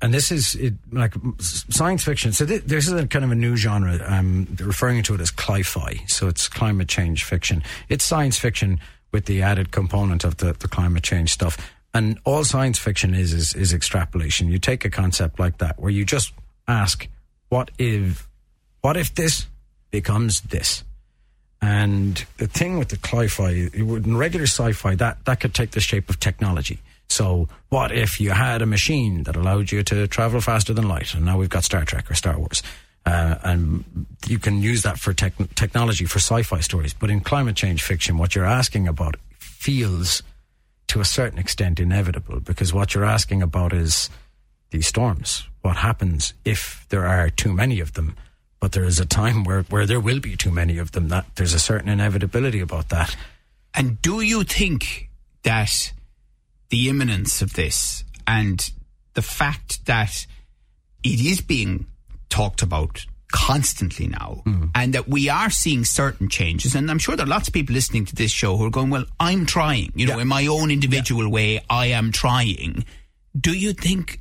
And 0.00 0.14
this 0.14 0.32
is 0.32 0.54
it, 0.54 0.74
like 0.90 1.14
science 1.38 2.02
fiction. 2.02 2.32
So 2.32 2.46
thi- 2.46 2.58
this 2.58 2.86
is 2.86 2.94
a 2.94 3.06
kind 3.06 3.24
of 3.24 3.30
a 3.30 3.34
new 3.34 3.56
genre. 3.56 4.00
Um, 4.06 4.46
they're 4.50 4.66
referring 4.66 5.02
to 5.04 5.14
it 5.14 5.20
as 5.20 5.30
cli-fi. 5.30 6.02
So 6.06 6.28
it's 6.28 6.48
climate 6.48 6.88
change 6.88 7.24
fiction. 7.24 7.62
It's 7.88 8.04
science 8.04 8.38
fiction 8.38 8.80
with 9.12 9.26
the 9.26 9.42
added 9.42 9.72
component 9.72 10.24
of 10.24 10.38
the, 10.38 10.54
the 10.54 10.68
climate 10.68 11.02
change 11.02 11.32
stuff. 11.32 11.58
And 11.92 12.18
all 12.24 12.44
science 12.44 12.78
fiction 12.78 13.14
is, 13.14 13.32
is 13.32 13.54
is 13.54 13.72
extrapolation. 13.72 14.48
You 14.48 14.58
take 14.58 14.84
a 14.84 14.90
concept 14.90 15.38
like 15.38 15.58
that 15.58 15.78
where 15.78 15.90
you 15.90 16.04
just 16.04 16.32
ask, 16.68 17.08
"What 17.48 17.70
if? 17.78 18.28
What 18.80 18.96
if 18.96 19.14
this 19.14 19.46
becomes 19.90 20.40
this?" 20.42 20.84
And 21.62 22.24
the 22.36 22.46
thing 22.46 22.78
with 22.78 22.88
the 22.88 22.98
cli-fi, 22.98 23.70
in 23.72 24.16
regular 24.16 24.46
sci-fi, 24.46 24.94
that, 24.96 25.24
that 25.24 25.40
could 25.40 25.54
take 25.54 25.70
the 25.70 25.80
shape 25.80 26.10
of 26.10 26.20
technology. 26.20 26.80
So 27.08 27.48
what 27.68 27.92
if 27.92 28.20
you 28.20 28.30
had 28.30 28.62
a 28.62 28.66
machine 28.66 29.22
that 29.24 29.36
allowed 29.36 29.70
you 29.72 29.82
to 29.84 30.06
travel 30.06 30.40
faster 30.40 30.72
than 30.74 30.88
light? 30.88 31.14
And 31.14 31.24
now 31.24 31.38
we've 31.38 31.48
got 31.48 31.64
Star 31.64 31.84
Trek 31.84 32.10
or 32.10 32.14
Star 32.14 32.38
Wars. 32.38 32.62
Uh, 33.04 33.36
and 33.44 34.06
you 34.26 34.38
can 34.38 34.60
use 34.60 34.82
that 34.82 34.98
for 34.98 35.12
tech 35.12 35.34
technology 35.54 36.04
for 36.06 36.18
sci-fi 36.18 36.60
stories. 36.60 36.92
But 36.92 37.10
in 37.10 37.20
climate 37.20 37.54
change 37.54 37.82
fiction, 37.82 38.18
what 38.18 38.34
you're 38.34 38.44
asking 38.44 38.88
about 38.88 39.16
feels 39.38 40.22
to 40.88 41.00
a 41.00 41.04
certain 41.04 41.38
extent 41.38 41.78
inevitable 41.78 42.40
because 42.40 42.72
what 42.72 42.94
you're 42.94 43.04
asking 43.04 43.42
about 43.42 43.72
is 43.72 44.10
these 44.70 44.86
storms. 44.88 45.44
What 45.62 45.76
happens 45.76 46.34
if 46.44 46.84
there 46.88 47.06
are 47.06 47.30
too 47.30 47.52
many 47.52 47.80
of 47.80 47.92
them? 47.92 48.16
But 48.58 48.72
there 48.72 48.84
is 48.84 48.98
a 48.98 49.06
time 49.06 49.44
where, 49.44 49.62
where 49.62 49.86
there 49.86 50.00
will 50.00 50.18
be 50.18 50.36
too 50.36 50.50
many 50.50 50.78
of 50.78 50.92
them. 50.92 51.08
That 51.08 51.26
there's 51.36 51.54
a 51.54 51.60
certain 51.60 51.88
inevitability 51.88 52.60
about 52.60 52.88
that. 52.88 53.16
And 53.74 54.00
do 54.02 54.20
you 54.20 54.42
think 54.42 55.10
that 55.42 55.92
the 56.70 56.88
imminence 56.88 57.42
of 57.42 57.52
this 57.54 58.04
and 58.26 58.70
the 59.14 59.22
fact 59.22 59.86
that 59.86 60.26
it 61.02 61.20
is 61.20 61.40
being 61.40 61.86
talked 62.28 62.62
about 62.62 63.04
constantly 63.32 64.06
now 64.06 64.42
Mm. 64.46 64.70
and 64.74 64.92
that 64.94 65.08
we 65.08 65.28
are 65.28 65.50
seeing 65.50 65.84
certain 65.84 66.28
changes 66.28 66.74
and 66.74 66.90
I'm 66.90 66.98
sure 66.98 67.16
there 67.16 67.26
are 67.26 67.28
lots 67.28 67.48
of 67.48 67.54
people 67.54 67.74
listening 67.74 68.04
to 68.06 68.14
this 68.14 68.30
show 68.30 68.56
who 68.56 68.64
are 68.64 68.70
going 68.70 68.90
well 68.90 69.04
I'm 69.18 69.46
trying 69.46 69.92
you 69.96 70.06
know 70.06 70.16
Yeah. 70.16 70.22
in 70.22 70.28
my 70.28 70.46
own 70.46 70.70
individual 70.70 71.28
way 71.28 71.60
I 71.68 71.86
am 71.86 72.12
trying 72.12 72.84
do 73.38 73.52
you 73.52 73.72
think 73.72 74.20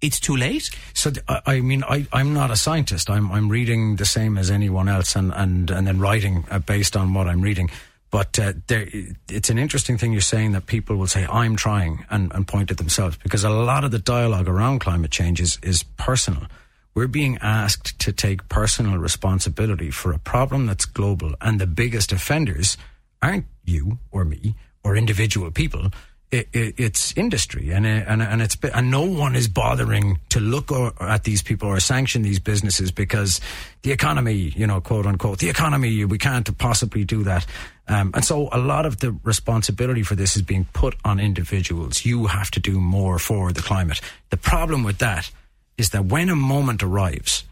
it's 0.00 0.20
too 0.20 0.36
late 0.36 0.70
So 0.94 1.10
I, 1.28 1.40
I 1.46 1.60
mean, 1.60 1.82
I, 1.84 2.06
I'm 2.12 2.32
not 2.34 2.50
a 2.50 2.56
scientist. 2.56 3.08
I'm 3.10 3.30
I'm 3.32 3.48
reading 3.48 3.96
the 3.96 4.04
same 4.04 4.36
as 4.38 4.50
anyone 4.50 4.88
else, 4.88 5.16
and 5.16 5.32
and 5.34 5.70
and 5.70 5.86
then 5.86 5.98
writing 5.98 6.44
uh, 6.50 6.58
based 6.58 6.96
on 6.96 7.14
what 7.14 7.26
I'm 7.26 7.40
reading. 7.40 7.70
But 8.10 8.38
uh, 8.38 8.52
there, 8.68 8.88
it's 9.28 9.50
an 9.50 9.58
interesting 9.58 9.98
thing 9.98 10.12
you're 10.12 10.20
saying 10.20 10.52
that 10.52 10.66
people 10.66 10.96
will 10.96 11.08
say 11.08 11.26
I'm 11.26 11.56
trying 11.56 12.06
and, 12.08 12.32
and 12.32 12.46
point 12.46 12.70
at 12.70 12.78
themselves 12.78 13.16
because 13.22 13.44
a 13.44 13.50
lot 13.50 13.84
of 13.84 13.90
the 13.90 13.98
dialogue 13.98 14.48
around 14.48 14.78
climate 14.80 15.10
change 15.10 15.40
is 15.40 15.58
is 15.62 15.82
personal. 15.82 16.46
We're 16.94 17.08
being 17.08 17.36
asked 17.42 17.98
to 18.00 18.12
take 18.12 18.48
personal 18.48 18.96
responsibility 18.96 19.90
for 19.90 20.12
a 20.12 20.18
problem 20.18 20.66
that's 20.66 20.86
global, 20.86 21.34
and 21.40 21.60
the 21.60 21.66
biggest 21.66 22.12
offenders 22.12 22.78
aren't 23.20 23.46
you 23.64 23.98
or 24.10 24.24
me 24.24 24.54
or 24.84 24.96
individual 24.96 25.50
people 25.50 25.90
it, 26.30 26.48
it, 26.52 26.74
it's 26.76 27.16
industry 27.16 27.70
and 27.70 27.86
and 27.86 28.20
and 28.20 28.42
it's 28.42 28.56
and 28.74 28.90
no 28.90 29.02
one 29.02 29.36
is 29.36 29.46
bothering 29.46 30.18
to 30.30 30.40
look 30.40 30.72
or, 30.72 30.92
at 31.00 31.24
these 31.24 31.40
people 31.40 31.68
or 31.68 31.78
sanction 31.78 32.22
these 32.22 32.40
businesses 32.40 32.90
because 32.90 33.40
the 33.82 33.92
economy, 33.92 34.52
you 34.56 34.66
know, 34.66 34.80
quote 34.80 35.06
unquote, 35.06 35.38
the 35.38 35.48
economy, 35.48 36.04
we 36.04 36.18
can't 36.18 36.58
possibly 36.58 37.04
do 37.04 37.22
that. 37.22 37.46
Um, 37.88 38.10
and 38.14 38.24
so 38.24 38.48
a 38.50 38.58
lot 38.58 38.86
of 38.86 38.98
the 38.98 39.12
responsibility 39.22 40.02
for 40.02 40.16
this 40.16 40.34
is 40.34 40.42
being 40.42 40.66
put 40.72 40.96
on 41.04 41.20
individuals. 41.20 42.04
You 42.04 42.26
have 42.26 42.50
to 42.52 42.60
do 42.60 42.80
more 42.80 43.20
for 43.20 43.52
the 43.52 43.62
climate. 43.62 44.00
The 44.30 44.36
problem 44.36 44.82
with 44.82 44.98
that 44.98 45.30
is 45.78 45.90
that 45.90 46.06
when 46.06 46.28
a 46.28 46.36
moment 46.36 46.82
arrives, 46.82 47.44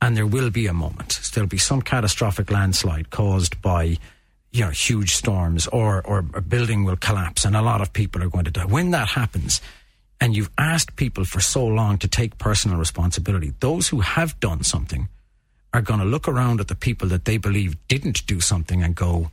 and 0.00 0.16
there 0.16 0.26
will 0.26 0.50
be 0.50 0.66
a 0.66 0.72
moment, 0.72 1.20
there'll 1.34 1.48
be 1.48 1.58
some 1.58 1.82
catastrophic 1.82 2.50
landslide 2.50 3.10
caused 3.10 3.60
by 3.62 3.98
you 4.50 4.64
know, 4.64 4.70
huge 4.70 5.14
storms 5.14 5.66
or, 5.66 6.02
or 6.06 6.24
a 6.34 6.40
building 6.40 6.84
will 6.84 6.96
collapse 6.96 7.44
and 7.44 7.54
a 7.54 7.62
lot 7.62 7.80
of 7.80 7.92
people 7.92 8.22
are 8.22 8.28
going 8.28 8.44
to 8.44 8.50
die. 8.50 8.64
When 8.64 8.90
that 8.92 9.08
happens, 9.08 9.60
and 10.20 10.34
you've 10.34 10.50
asked 10.58 10.96
people 10.96 11.24
for 11.24 11.40
so 11.40 11.64
long 11.64 11.98
to 11.98 12.08
take 12.08 12.38
personal 12.38 12.76
responsibility, 12.76 13.52
those 13.60 13.88
who 13.88 14.00
have 14.00 14.38
done 14.40 14.64
something 14.64 15.08
are 15.72 15.82
going 15.82 16.00
to 16.00 16.06
look 16.06 16.26
around 16.26 16.60
at 16.60 16.68
the 16.68 16.74
people 16.74 17.08
that 17.08 17.24
they 17.24 17.36
believe 17.36 17.76
didn't 17.88 18.26
do 18.26 18.40
something 18.40 18.82
and 18.82 18.94
go, 18.94 19.30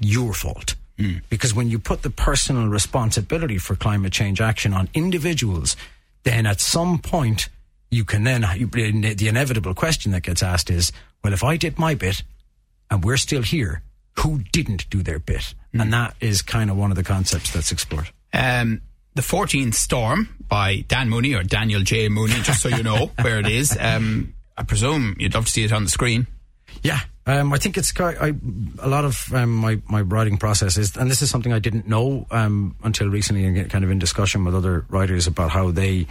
your 0.00 0.32
fault. 0.32 0.74
Hmm. 0.98 1.18
Because 1.28 1.54
when 1.54 1.68
you 1.68 1.78
put 1.78 2.02
the 2.02 2.10
personal 2.10 2.68
responsibility 2.68 3.58
for 3.58 3.76
climate 3.76 4.12
change 4.12 4.40
action 4.40 4.72
on 4.72 4.88
individuals, 4.94 5.76
then 6.24 6.46
at 6.46 6.60
some 6.60 6.98
point 6.98 7.48
you 7.90 8.04
can 8.04 8.24
then, 8.24 8.44
you, 8.56 8.66
the 8.66 9.28
inevitable 9.28 9.74
question 9.74 10.12
that 10.12 10.22
gets 10.22 10.42
asked 10.42 10.70
is, 10.70 10.92
well, 11.22 11.32
if 11.32 11.44
I 11.44 11.56
did 11.56 11.78
my 11.78 11.94
bit 11.94 12.22
and 12.90 13.04
we're 13.04 13.16
still 13.16 13.42
here, 13.42 13.82
who 14.18 14.38
didn't 14.52 14.88
do 14.90 15.02
their 15.02 15.18
bit? 15.18 15.54
And 15.72 15.92
that 15.92 16.14
is 16.20 16.42
kind 16.42 16.70
of 16.70 16.76
one 16.76 16.90
of 16.90 16.96
the 16.96 17.04
concepts 17.04 17.52
that's 17.52 17.70
explored. 17.72 18.08
um, 18.32 18.80
the 19.14 19.22
14th 19.22 19.74
Storm 19.74 20.28
by 20.48 20.84
Dan 20.86 21.08
Mooney 21.08 21.34
or 21.34 21.42
Daniel 21.42 21.82
J. 21.82 22.08
Mooney, 22.08 22.34
just 22.42 22.62
so 22.62 22.68
you 22.68 22.82
know 22.84 23.10
where 23.22 23.38
it 23.40 23.46
is. 23.48 23.76
Um, 23.80 24.34
I 24.56 24.62
presume 24.62 25.16
you'd 25.18 25.34
love 25.34 25.46
to 25.46 25.50
see 25.50 25.64
it 25.64 25.72
on 25.72 25.82
the 25.84 25.90
screen. 25.90 26.26
Yeah, 26.82 27.00
um, 27.26 27.52
I 27.52 27.58
think 27.58 27.76
it's 27.76 27.92
I, 28.00 28.32
a 28.78 28.88
lot 28.88 29.04
of 29.04 29.32
um, 29.34 29.54
my 29.56 29.80
my 29.88 30.02
writing 30.02 30.36
process 30.36 30.76
is, 30.76 30.96
and 30.96 31.10
this 31.10 31.20
is 31.22 31.30
something 31.30 31.52
I 31.52 31.58
didn't 31.58 31.88
know 31.88 32.26
um, 32.30 32.76
until 32.84 33.08
recently, 33.08 33.44
and 33.44 33.56
get 33.56 33.70
kind 33.70 33.84
of 33.84 33.90
in 33.90 33.98
discussion 33.98 34.44
with 34.44 34.54
other 34.54 34.84
writers 34.88 35.26
about 35.26 35.50
how 35.50 35.70
they 35.72 36.06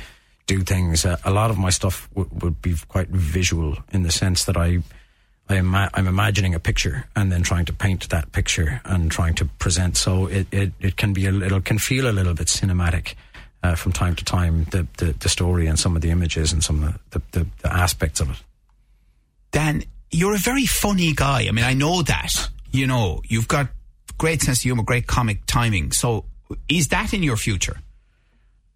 do 0.48 0.64
things. 0.64 1.06
Uh, 1.06 1.18
a 1.24 1.32
lot 1.32 1.50
of 1.50 1.58
my 1.58 1.70
stuff 1.70 2.10
w- 2.16 2.30
would 2.42 2.62
be 2.62 2.76
quite 2.90 3.08
visual 3.10 3.78
in 3.94 4.04
the 4.04 4.12
sense 4.12 4.44
that 4.46 4.58
I. 4.58 4.80
I 5.50 5.56
am 5.56 5.74
I'm 5.76 6.08
imagining 6.08 6.54
a 6.54 6.60
picture 6.60 7.06
and 7.16 7.32
then 7.32 7.42
trying 7.42 7.66
to 7.66 7.74
paint 7.74 8.10
that 8.10 8.32
picture 8.32 8.82
and 8.84 9.10
trying 9.10 9.34
to 9.36 9.46
present. 9.46 9.96
So 9.96 10.28
it, 10.28 10.48
it, 10.52 10.74
it 10.80 10.98
can 10.98 11.14
be 11.14 11.26
a 11.26 11.32
little 11.32 11.62
can 11.62 11.78
feel 11.80 12.10
a 12.10 12.12
little 12.12 12.34
bit 12.34 12.48
cinematic 12.48 13.16
uh, 13.64 13.76
from 13.76 13.94
time 13.94 14.16
to 14.16 14.26
time. 14.26 14.66
The, 14.66 14.88
the 14.98 15.14
the 15.14 15.30
story 15.30 15.68
and 15.68 15.80
some 15.80 15.96
of 15.96 16.02
the 16.02 16.10
images 16.10 16.52
and 16.52 16.64
some 16.64 16.84
of 16.84 17.00
the, 17.12 17.22
the, 17.32 17.48
the 17.62 17.74
aspects 17.74 18.20
of 18.20 18.30
it. 18.30 18.44
Dan, 19.52 19.84
you're 20.12 20.36
a 20.36 20.40
very 20.40 20.66
funny 20.66 21.14
guy. 21.14 21.48
I 21.48 21.52
mean, 21.52 21.66
I 21.66 21.74
know 21.74 22.02
that. 22.04 22.50
You 22.72 22.86
know, 22.86 23.22
you've 23.26 23.48
got 23.48 23.70
great 24.18 24.42
sense 24.42 24.60
of 24.60 24.64
humor, 24.64 24.84
great 24.84 25.08
comic 25.08 25.46
timing. 25.46 25.92
So, 25.94 26.26
is 26.68 26.90
that 26.90 27.14
in 27.14 27.24
your 27.24 27.38
future? 27.38 27.78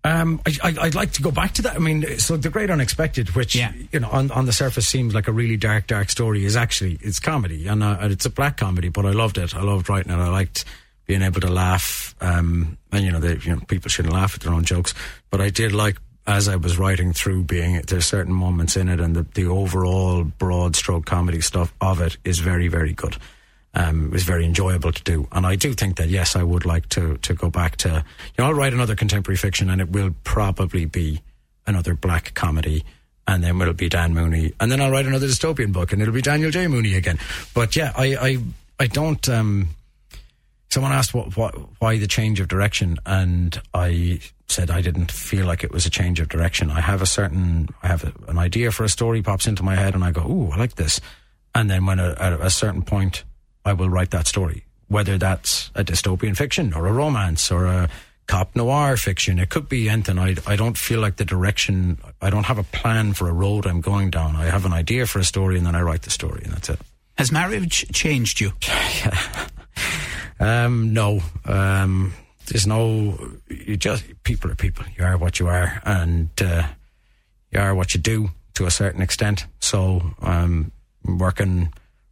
Um, 0.03 0.41
I, 0.47 0.55
I, 0.63 0.75
I'd 0.85 0.95
like 0.95 1.11
to 1.13 1.21
go 1.21 1.29
back 1.31 1.53
to 1.53 1.61
that. 1.63 1.75
I 1.75 1.79
mean, 1.79 2.17
so 2.17 2.35
the 2.35 2.49
Great 2.49 2.69
Unexpected, 2.71 3.35
which 3.35 3.55
Yeah. 3.55 3.71
you 3.91 3.99
know 3.99 4.09
on, 4.09 4.31
on 4.31 4.45
the 4.47 4.53
surface 4.53 4.87
seems 4.87 5.13
like 5.13 5.27
a 5.27 5.31
really 5.31 5.57
dark, 5.57 5.85
dark 5.87 6.09
story, 6.09 6.43
is 6.43 6.55
actually 6.55 6.97
it's 7.01 7.19
comedy 7.19 7.67
and, 7.67 7.83
uh, 7.83 7.97
and 8.01 8.11
it's 8.11 8.25
a 8.25 8.29
black 8.31 8.57
comedy. 8.57 8.89
But 8.89 9.05
I 9.05 9.11
loved 9.11 9.37
it. 9.37 9.55
I 9.55 9.61
loved 9.61 9.89
writing 9.89 10.11
it. 10.11 10.15
I 10.15 10.29
liked 10.29 10.65
being 11.05 11.21
able 11.21 11.41
to 11.41 11.49
laugh. 11.51 12.15
Um, 12.19 12.77
and 12.91 13.03
you 13.05 13.11
know, 13.11 13.19
they, 13.19 13.37
you 13.37 13.55
know, 13.55 13.61
people 13.67 13.89
shouldn't 13.89 14.13
laugh 14.13 14.33
at 14.35 14.41
their 14.41 14.53
own 14.53 14.63
jokes, 14.63 14.93
but 15.29 15.39
I 15.39 15.49
did 15.49 15.71
like 15.71 15.97
as 16.27 16.47
I 16.47 16.55
was 16.55 16.77
writing 16.77 17.13
through 17.13 17.43
being 17.45 17.81
there's 17.87 18.05
certain 18.05 18.33
moments 18.33 18.77
in 18.77 18.89
it, 18.89 18.99
and 18.99 19.15
the, 19.15 19.23
the 19.33 19.45
overall 19.47 20.23
broad 20.23 20.75
stroke 20.75 21.05
comedy 21.05 21.41
stuff 21.41 21.73
of 21.81 21.99
it 21.99 22.17
is 22.23 22.39
very, 22.39 22.67
very 22.67 22.93
good. 22.93 23.17
Um, 23.73 24.07
it 24.07 24.11
was 24.11 24.23
very 24.23 24.45
enjoyable 24.45 24.91
to 24.91 25.03
do, 25.03 25.27
and 25.31 25.45
I 25.45 25.55
do 25.55 25.73
think 25.73 25.95
that 25.95 26.09
yes, 26.09 26.35
I 26.35 26.43
would 26.43 26.65
like 26.65 26.89
to 26.89 27.17
to 27.17 27.33
go 27.33 27.49
back 27.49 27.77
to 27.77 27.89
you 27.89 28.33
know 28.37 28.45
I'll 28.45 28.53
write 28.53 28.73
another 28.73 28.95
contemporary 28.95 29.37
fiction, 29.37 29.69
and 29.69 29.79
it 29.79 29.89
will 29.89 30.13
probably 30.23 30.85
be 30.85 31.21
another 31.65 31.93
black 31.93 32.33
comedy, 32.33 32.83
and 33.27 33.43
then 33.43 33.61
it'll 33.61 33.73
be 33.73 33.87
Dan 33.87 34.13
Mooney, 34.13 34.53
and 34.59 34.69
then 34.69 34.81
I'll 34.81 34.91
write 34.91 35.05
another 35.05 35.27
dystopian 35.27 35.71
book, 35.71 35.93
and 35.93 36.01
it'll 36.01 36.13
be 36.13 36.21
Daniel 36.21 36.51
J 36.51 36.67
Mooney 36.67 36.95
again. 36.95 37.17
But 37.53 37.75
yeah, 37.77 37.93
I 37.95 38.15
I 38.15 38.37
I 38.79 38.87
don't. 38.87 39.29
Um, 39.29 39.69
someone 40.69 40.91
asked 40.93 41.13
what, 41.13 41.37
what 41.37 41.53
why 41.79 41.97
the 41.97 42.07
change 42.07 42.39
of 42.39 42.47
direction, 42.47 42.97
and 43.05 43.61
I 43.73 44.19
said 44.47 44.69
I 44.69 44.81
didn't 44.81 45.11
feel 45.11 45.45
like 45.45 45.63
it 45.63 45.71
was 45.71 45.85
a 45.85 45.89
change 45.89 46.19
of 46.19 46.29
direction. 46.29 46.69
I 46.71 46.81
have 46.81 47.01
a 47.01 47.05
certain 47.05 47.69
I 47.83 47.87
have 47.87 48.03
a, 48.03 48.13
an 48.29 48.37
idea 48.37 48.71
for 48.71 48.83
a 48.83 48.89
story 48.89 49.21
pops 49.21 49.47
into 49.47 49.63
my 49.63 49.75
head, 49.75 49.95
and 49.95 50.03
I 50.03 50.11
go, 50.11 50.21
"Ooh, 50.21 50.51
I 50.51 50.57
like 50.57 50.75
this," 50.75 50.99
and 51.53 51.69
then 51.69 51.85
when 51.85 51.99
a, 51.99 52.15
at 52.19 52.33
a 52.33 52.49
certain 52.49 52.81
point, 52.81 53.23
I 53.65 53.73
will 53.73 53.89
write 53.89 54.11
that 54.11 54.27
story, 54.27 54.65
whether 54.87 55.17
that's 55.17 55.71
a 55.75 55.83
dystopian 55.83 56.35
fiction 56.35 56.73
or 56.73 56.87
a 56.87 56.91
romance 56.93 57.51
or 57.51 57.65
a 57.65 57.89
cop 58.27 58.55
noir 58.55 58.97
fiction. 58.97 59.39
It 59.39 59.49
could 59.49 59.67
be 59.67 59.89
anything. 59.89 60.17
I, 60.17 60.35
I 60.47 60.55
don't 60.55 60.77
feel 60.77 60.99
like 60.99 61.17
the 61.17 61.25
direction, 61.25 61.99
I 62.21 62.29
don't 62.29 62.45
have 62.45 62.57
a 62.57 62.63
plan 62.63 63.13
for 63.13 63.29
a 63.29 63.33
road 63.33 63.65
I'm 63.65 63.81
going 63.81 64.09
down. 64.09 64.35
I 64.35 64.45
have 64.45 64.65
an 64.65 64.73
idea 64.73 65.05
for 65.05 65.19
a 65.19 65.23
story 65.23 65.57
and 65.57 65.65
then 65.65 65.75
I 65.75 65.81
write 65.81 66.03
the 66.03 66.11
story 66.11 66.41
and 66.43 66.53
that's 66.53 66.69
it. 66.69 66.79
Has 67.17 67.31
marriage 67.31 67.91
changed 67.91 68.39
you? 68.39 68.53
Um, 70.41 70.91
no, 70.91 71.21
um, 71.45 72.13
there's 72.47 72.65
no, 72.65 73.15
you 73.47 73.77
just, 73.77 74.03
people 74.23 74.49
are 74.49 74.55
people. 74.55 74.83
You 74.97 75.05
are 75.05 75.15
what 75.15 75.39
you 75.39 75.47
are 75.47 75.79
and, 75.85 76.29
uh, 76.41 76.63
you 77.51 77.59
are 77.59 77.75
what 77.75 77.93
you 77.93 78.01
do 78.01 78.31
to 78.55 78.65
a 78.65 78.71
certain 78.71 79.03
extent. 79.03 79.45
So, 79.59 80.01
um, 80.19 80.71
working, 81.05 81.71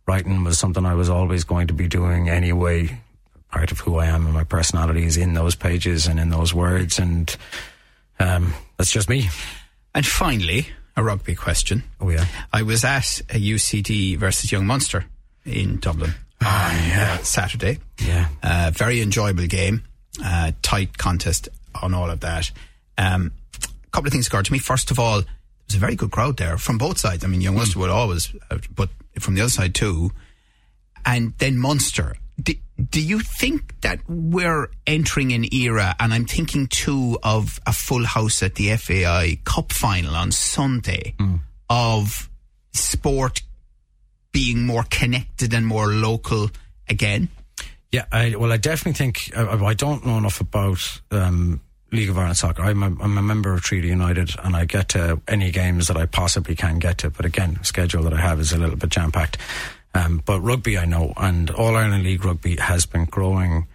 writing 0.10 0.44
was 0.44 0.58
something 0.58 0.88
I 0.88 0.96
was 0.96 1.08
always 1.08 1.44
going 1.44 1.68
to 1.68 1.74
be 1.76 1.88
doing 1.88 2.30
anyway. 2.30 3.00
Part 3.52 3.72
of 3.72 3.80
who 3.82 3.98
I 3.98 4.08
am 4.08 4.26
and 4.26 4.34
my 4.34 4.44
personality 4.44 5.04
is 5.04 5.18
in 5.18 5.36
those 5.36 5.54
pages 5.54 6.08
and 6.08 6.20
in 6.20 6.32
those 6.32 6.52
words. 6.52 6.98
And, 6.98 7.36
um, 8.20 8.56
that's 8.76 8.92
just 8.92 9.08
me. 9.08 9.30
And 9.94 10.04
finally, 10.04 10.66
a 10.98 11.04
rugby 11.04 11.36
question. 11.36 11.84
Oh, 12.02 12.10
yeah. 12.10 12.26
I 12.52 12.64
was 12.64 12.84
at 12.84 13.20
a 13.30 13.40
UCD 13.40 14.18
versus 14.18 14.52
Young 14.52 14.66
Munster 14.66 15.06
in 15.46 15.78
Dublin 15.78 16.16
on 16.42 16.48
uh, 16.48 17.18
Saturday. 17.20 17.78
Yeah. 18.04 18.30
Uh, 18.42 18.72
very 18.74 19.02
enjoyable 19.02 19.46
game, 19.46 19.84
uh, 20.26 20.54
tight 20.64 20.98
contest 20.98 21.50
on 21.80 21.94
all 21.94 22.10
of 22.10 22.22
that. 22.22 22.50
Um, 22.98 23.32
a 23.64 23.90
couple 23.92 24.08
of 24.08 24.14
things 24.14 24.26
occurred 24.26 24.46
to 24.46 24.54
me. 24.54 24.58
First 24.58 24.90
of 24.90 24.98
all, 24.98 25.22
there 25.22 25.28
was 25.68 25.76
a 25.76 25.80
very 25.80 25.96
good 25.96 26.10
crowd 26.10 26.38
there 26.38 26.58
from 26.58 26.80
both 26.80 26.98
sides. 26.98 27.24
I 27.24 27.28
mean, 27.28 27.42
Young 27.42 27.56
Munster 27.56 27.78
would 27.78 27.92
always, 27.92 28.34
uh, 28.50 28.58
but 28.76 28.90
from 29.20 29.36
the 29.36 29.42
other 29.42 29.50
side 29.50 29.76
too. 29.76 30.12
And 31.06 31.34
then 31.38 31.58
Munster. 31.58 32.16
Do, 32.42 32.54
do 32.90 33.02
you 33.02 33.20
think 33.20 33.82
that 33.82 34.00
we're 34.08 34.70
entering 34.88 35.34
an 35.34 35.54
era, 35.54 35.96
and 36.00 36.14
I'm 36.14 36.26
thinking 36.26 36.68
too 36.68 37.20
of 37.22 37.60
a 37.68 37.74
full 37.74 38.06
house 38.06 38.42
at 38.42 38.56
the 38.56 38.76
FAI 38.78 39.40
Cup 39.44 39.74
final 39.74 40.16
on 40.16 40.32
Sunday, 40.32 41.16
of 41.70 42.30
sport 42.72 43.42
being 44.32 44.66
more 44.66 44.84
connected 44.90 45.54
and 45.54 45.66
more 45.66 45.88
local 45.88 46.50
again? 46.88 47.28
Yeah, 47.92 48.06
I, 48.12 48.36
well, 48.36 48.52
I 48.52 48.58
definitely 48.58 48.94
think 48.94 49.32
I, 49.36 49.66
I 49.66 49.74
don't 49.74 50.06
know 50.06 50.18
enough 50.18 50.42
about 50.42 51.02
um, 51.12 51.60
League 51.92 52.10
of 52.10 52.18
Ireland 52.18 52.38
Soccer. 52.38 52.64
I'm 52.64 52.84
a, 52.84 52.88
I'm 53.02 53.18
a 53.18 53.22
member 53.22 53.54
of 53.54 53.62
Treaty 53.62 53.88
United 53.88 54.32
and 54.44 54.56
I 54.56 54.66
get 54.66 54.90
to 54.90 55.22
any 55.28 55.52
games 55.52 55.88
that 55.88 55.98
I 55.98 56.06
possibly 56.06 56.56
can 56.56 56.80
get 56.80 57.00
to. 57.00 57.10
But 57.10 57.26
again, 57.26 57.64
schedule 57.64 58.04
that 58.04 58.14
I 58.14 58.22
have 58.22 58.40
is 58.40 58.52
a 58.52 58.58
little 58.58 58.76
bit 58.76 58.90
jam 58.90 59.12
packed. 59.12 59.38
Um, 59.94 60.22
but 60.24 60.42
rugby, 60.42 60.78
I 60.78 60.86
know, 60.86 61.14
and 61.18 61.50
All 61.50 61.76
Ireland 61.76 62.04
League 62.04 62.24
rugby 62.24 62.58
has 62.58 62.86
been 62.86 63.06
growing 63.06 63.68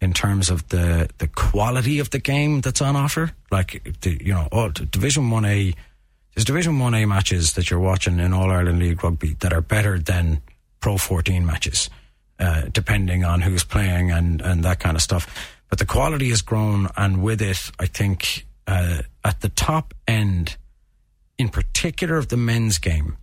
in 0.00 0.12
terms 0.12 0.50
of 0.50 0.68
the, 0.68 1.08
the 1.18 1.28
quality 1.28 1.98
of 1.98 2.10
the 2.10 2.18
game 2.18 2.60
that's 2.60 2.80
on 2.80 2.96
offer. 2.96 3.32
Like, 3.50 3.98
the, 4.00 4.18
you 4.24 4.32
know, 4.32 4.48
all, 4.50 4.70
Division 4.70 5.30
1A, 5.30 5.74
there's 6.34 6.44
Division 6.44 6.78
1A 6.78 7.06
matches 7.06 7.52
that 7.52 7.70
you're 7.70 7.80
watching 7.80 8.18
in 8.18 8.32
All 8.32 8.50
Ireland 8.50 8.78
League 8.78 9.04
rugby 9.04 9.34
that 9.40 9.52
are 9.52 9.60
better 9.60 9.98
than 9.98 10.42
Pro 10.80 10.96
14 10.96 11.44
matches, 11.44 11.90
uh, 12.40 12.62
depending 12.72 13.24
on 13.24 13.42
who's 13.42 13.64
playing 13.64 14.10
and, 14.10 14.40
and 14.40 14.64
that 14.64 14.80
kind 14.80 14.96
of 14.96 15.02
stuff. 15.02 15.54
But 15.68 15.78
the 15.78 15.86
quality 15.86 16.30
has 16.30 16.42
grown, 16.42 16.88
and 16.96 17.22
with 17.22 17.40
it, 17.40 17.70
I 17.78 17.86
think 17.86 18.46
uh, 18.66 19.02
at 19.24 19.40
the 19.40 19.50
top 19.50 19.94
end, 20.08 20.56
in 21.38 21.48
particular 21.48 22.16
of 22.16 22.28
the 22.28 22.36
men's 22.36 22.78
game, 22.78 23.16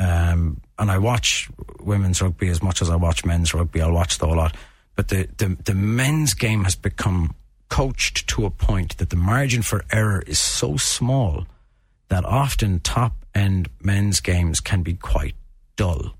um, 0.00 0.60
and 0.78 0.90
I 0.90 0.98
watch 0.98 1.48
women's 1.78 2.20
rugby 2.20 2.48
as 2.48 2.62
much 2.62 2.82
as 2.82 2.90
I 2.90 2.96
watch 2.96 3.24
men's 3.24 3.54
rugby. 3.54 3.80
I'll 3.80 3.92
watch 3.92 4.18
the 4.18 4.26
whole 4.26 4.36
lot. 4.36 4.56
But 4.96 5.08
the, 5.08 5.28
the, 5.36 5.56
the 5.64 5.74
men's 5.74 6.34
game 6.34 6.64
has 6.64 6.74
become 6.74 7.34
coached 7.68 8.26
to 8.28 8.44
a 8.46 8.50
point 8.50 8.96
that 8.98 9.10
the 9.10 9.16
margin 9.16 9.62
for 9.62 9.84
error 9.92 10.22
is 10.26 10.38
so 10.38 10.76
small 10.76 11.46
that 12.08 12.24
often 12.24 12.80
top 12.80 13.24
end 13.34 13.68
men's 13.80 14.20
games 14.20 14.60
can 14.60 14.82
be 14.82 14.94
quite 14.94 15.34
dull 15.76 16.14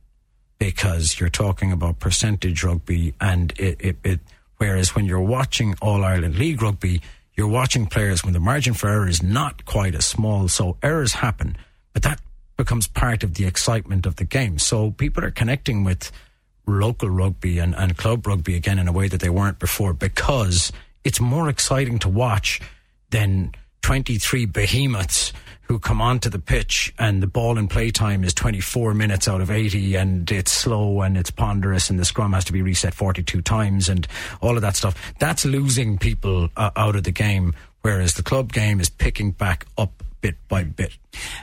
because 0.59 1.19
you're 1.19 1.29
talking 1.29 1.73
about 1.73 1.99
percentage 1.99 2.63
rugby 2.65 3.15
and 3.21 3.53
it, 3.59 3.81
it, 3.81 3.97
it 4.05 4.21
whereas 4.59 4.95
when 4.95 5.05
you're 5.05 5.21
watching 5.21 5.75
All 5.83 6.05
Ireland 6.05 6.39
League 6.39 6.63
rugby, 6.63 7.03
you're 7.35 7.49
watching 7.49 7.87
players 7.87 8.25
when 8.25 8.33
the 8.33 8.41
margin 8.41 8.75
for 8.75 8.89
error 8.89 9.09
is 9.09 9.23
not 9.23 9.65
quite 9.65 9.95
as 9.95 10.07
small, 10.07 10.49
so 10.49 10.77
errors 10.83 11.15
happen, 11.15 11.57
but 11.93 12.03
that 12.03 12.21
becomes 12.57 12.87
part 12.87 13.25
of 13.25 13.35
the 13.35 13.47
excitement 13.47 14.07
of 14.07 14.17
the 14.17 14.25
game. 14.25 14.59
So 14.59 14.93
people 14.93 15.25
are 15.25 15.31
connecting 15.31 15.83
with 15.83 16.13
local 16.67 17.11
rugby 17.11 17.59
and, 17.59 17.75
and 17.75 17.97
club 17.97 18.27
rugby 18.27 18.55
again 18.55 18.79
in 18.79 18.89
a 18.89 18.93
way 18.93 19.09
that 19.09 19.21
they 19.21 19.29
weren't 19.29 19.59
before 19.59 19.93
because 19.93 20.73
it's 21.03 21.21
more 21.21 21.49
exciting 21.49 21.99
to 22.01 22.09
watch 22.09 22.61
than 23.11 23.53
23 23.83 24.47
behemoths 24.47 25.33
who 25.65 25.79
come 25.79 26.01
onto 26.01 26.29
the 26.29 26.39
pitch 26.39 26.95
and 26.99 27.23
the 27.23 27.27
ball 27.27 27.59
in 27.59 27.69
play 27.69 27.91
time 27.91 28.25
is 28.25 28.35
24 28.35 28.95
minutes 28.95 29.29
out 29.29 29.41
of 29.41 29.51
80 29.51 29.97
and 29.97 30.31
it's 30.31 30.53
slow 30.53 31.03
and 31.03 31.17
it's 31.17 31.31
ponderous 31.31 31.91
and 31.91 31.99
the 31.99 32.05
scrum 32.05 32.33
has 32.33 32.45
to 32.45 32.53
be 32.53 32.63
reset 32.63 32.95
42 32.95 33.43
times 33.43 33.89
and 33.89 34.07
all 34.41 34.57
of 34.57 34.63
that 34.63 34.77
stuff. 34.77 35.15
That's 35.19 35.45
losing 35.45 35.99
people 35.99 36.51
uh, 36.57 36.71
out 36.77 36.97
of 36.97 37.05
the 37.05 37.13
game, 37.13 37.55
whereas 37.83 38.15
the 38.15 38.23
club 38.23 38.53
game 38.53 38.81
is 38.81 38.91
picking 38.91 39.33
back 39.33 39.67
up 39.79 40.03
bit 40.21 40.37
by 40.49 40.65
bit. 40.65 40.97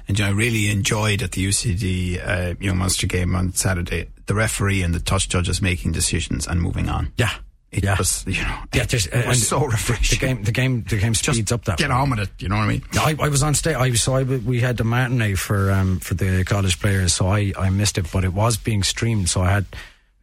And 0.08 0.18
you 0.18 0.26
know, 0.26 0.32
I 0.32 0.34
really 0.34 0.70
enjoyed 0.70 1.22
at 1.22 1.34
the 1.34 1.48
UCD 1.48 2.28
uh, 2.28 2.56
Young 2.60 2.78
Munster 2.78 3.08
game 3.08 3.36
on 3.36 3.54
Saturday 3.54 4.08
the 4.26 4.36
referee 4.36 4.82
and 4.82 4.94
the 4.94 5.00
touch 5.00 5.28
judges 5.28 5.62
making 5.62 5.92
decisions 5.92 6.48
and 6.48 6.62
moving 6.62 6.88
on. 6.88 7.12
Yeah. 7.18 7.34
It 7.72 7.86
yeah. 7.86 7.98
was, 7.98 8.26
you 8.28 8.44
know, 8.44 8.58
yeah, 8.74 8.84
just, 8.84 9.08
it 9.08 9.26
was 9.26 9.48
so 9.48 9.66
refreshing. 9.66 10.20
The 10.20 10.26
game, 10.26 10.44
the 10.44 10.52
game, 10.52 10.84
the 10.84 10.98
game 10.98 11.16
speeds 11.16 11.38
Just 11.38 11.54
up 11.54 11.64
that. 11.66 11.78
Get 11.78 11.90
way. 11.90 11.96
on 11.96 12.10
with 12.10 12.20
it. 12.20 12.30
You 12.40 12.50
know 12.50 12.58
what 12.58 12.64
I 12.64 12.68
mean? 12.68 12.84
I, 12.94 13.16
I 13.18 13.30
was 13.30 13.44
on 13.44 13.56
stage. 13.56 13.78
I 13.78 13.94
so 13.94 14.16
I, 14.16 14.24
we 14.24 14.60
had 14.60 14.76
the 14.76 14.84
matinee 14.84 15.36
for 15.36 15.72
um, 15.72 16.00
for 16.00 16.14
the 16.14 16.44
college 16.44 16.82
players, 16.82 17.14
so 17.14 17.28
I, 17.28 17.54
I 17.58 17.70
missed 17.70 17.98
it, 17.98 18.12
but 18.12 18.26
it 18.26 18.34
was 18.34 18.58
being 18.58 18.84
streamed. 18.84 19.30
So 19.30 19.42
I 19.42 19.52
had 19.52 19.66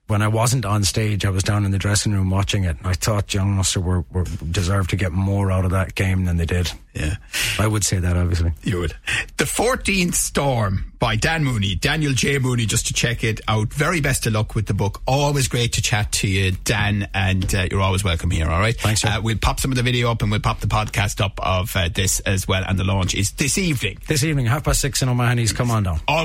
when 0.08 0.22
I 0.22 0.28
wasn't 0.28 0.64
on 0.64 0.84
stage, 0.84 1.24
I 1.26 1.30
was 1.30 1.42
down 1.42 1.64
in 1.66 1.70
the 1.70 1.78
dressing 1.78 2.12
room 2.12 2.30
watching 2.30 2.64
it. 2.64 2.78
And 2.78 2.86
I 2.86 2.94
thought 2.94 3.32
Young 3.34 3.52
Munster 3.52 3.80
were, 3.80 4.04
were 4.10 4.24
deserved 4.50 4.90
to 4.90 4.96
get 4.96 5.12
more 5.12 5.52
out 5.52 5.66
of 5.66 5.70
that 5.72 5.94
game 5.94 6.24
than 6.24 6.38
they 6.38 6.46
did. 6.46 6.72
Yeah. 6.94 7.16
I 7.58 7.66
would 7.66 7.84
say 7.84 7.98
that 7.98 8.16
obviously. 8.16 8.52
You 8.62 8.80
would. 8.80 8.94
The 9.36 9.44
14th 9.44 10.14
Storm 10.14 10.92
by 10.98 11.16
Dan 11.16 11.44
Mooney, 11.44 11.74
Daniel 11.74 12.12
J. 12.12 12.38
Mooney, 12.38 12.64
just 12.64 12.86
to 12.86 12.94
check 12.94 13.22
it 13.22 13.40
out. 13.46 13.72
Very 13.72 14.00
best 14.00 14.26
of 14.26 14.32
luck 14.32 14.54
with 14.54 14.66
the 14.66 14.74
book. 14.74 15.02
Always 15.06 15.46
great 15.46 15.74
to 15.74 15.82
chat 15.82 16.10
to 16.12 16.26
you, 16.26 16.52
Dan, 16.64 17.08
and 17.12 17.54
uh, 17.54 17.68
you're 17.70 17.82
always 17.82 18.02
welcome 18.02 18.30
here, 18.30 18.48
all 18.48 18.58
right? 18.58 18.76
Thanks. 18.80 19.04
Uh, 19.04 19.20
we'll 19.22 19.38
pop 19.38 19.60
some 19.60 19.70
of 19.70 19.76
the 19.76 19.82
video 19.82 20.10
up 20.10 20.22
and 20.22 20.30
we'll 20.30 20.40
pop 20.40 20.60
the 20.60 20.66
podcast 20.66 21.20
up 21.20 21.38
of 21.40 21.76
uh, 21.76 21.88
this 21.94 22.20
as 22.20 22.48
well. 22.48 22.64
And 22.66 22.78
the 22.78 22.84
launch 22.84 23.14
is 23.14 23.32
this 23.32 23.58
evening. 23.58 23.98
This 24.08 24.24
evening, 24.24 24.46
half 24.46 24.64
past 24.64 24.80
six 24.80 25.02
in 25.02 25.08
O'Mahony's. 25.10 25.52
Come 25.52 25.70
on 25.70 25.82
down. 25.82 26.00
All- 26.08 26.24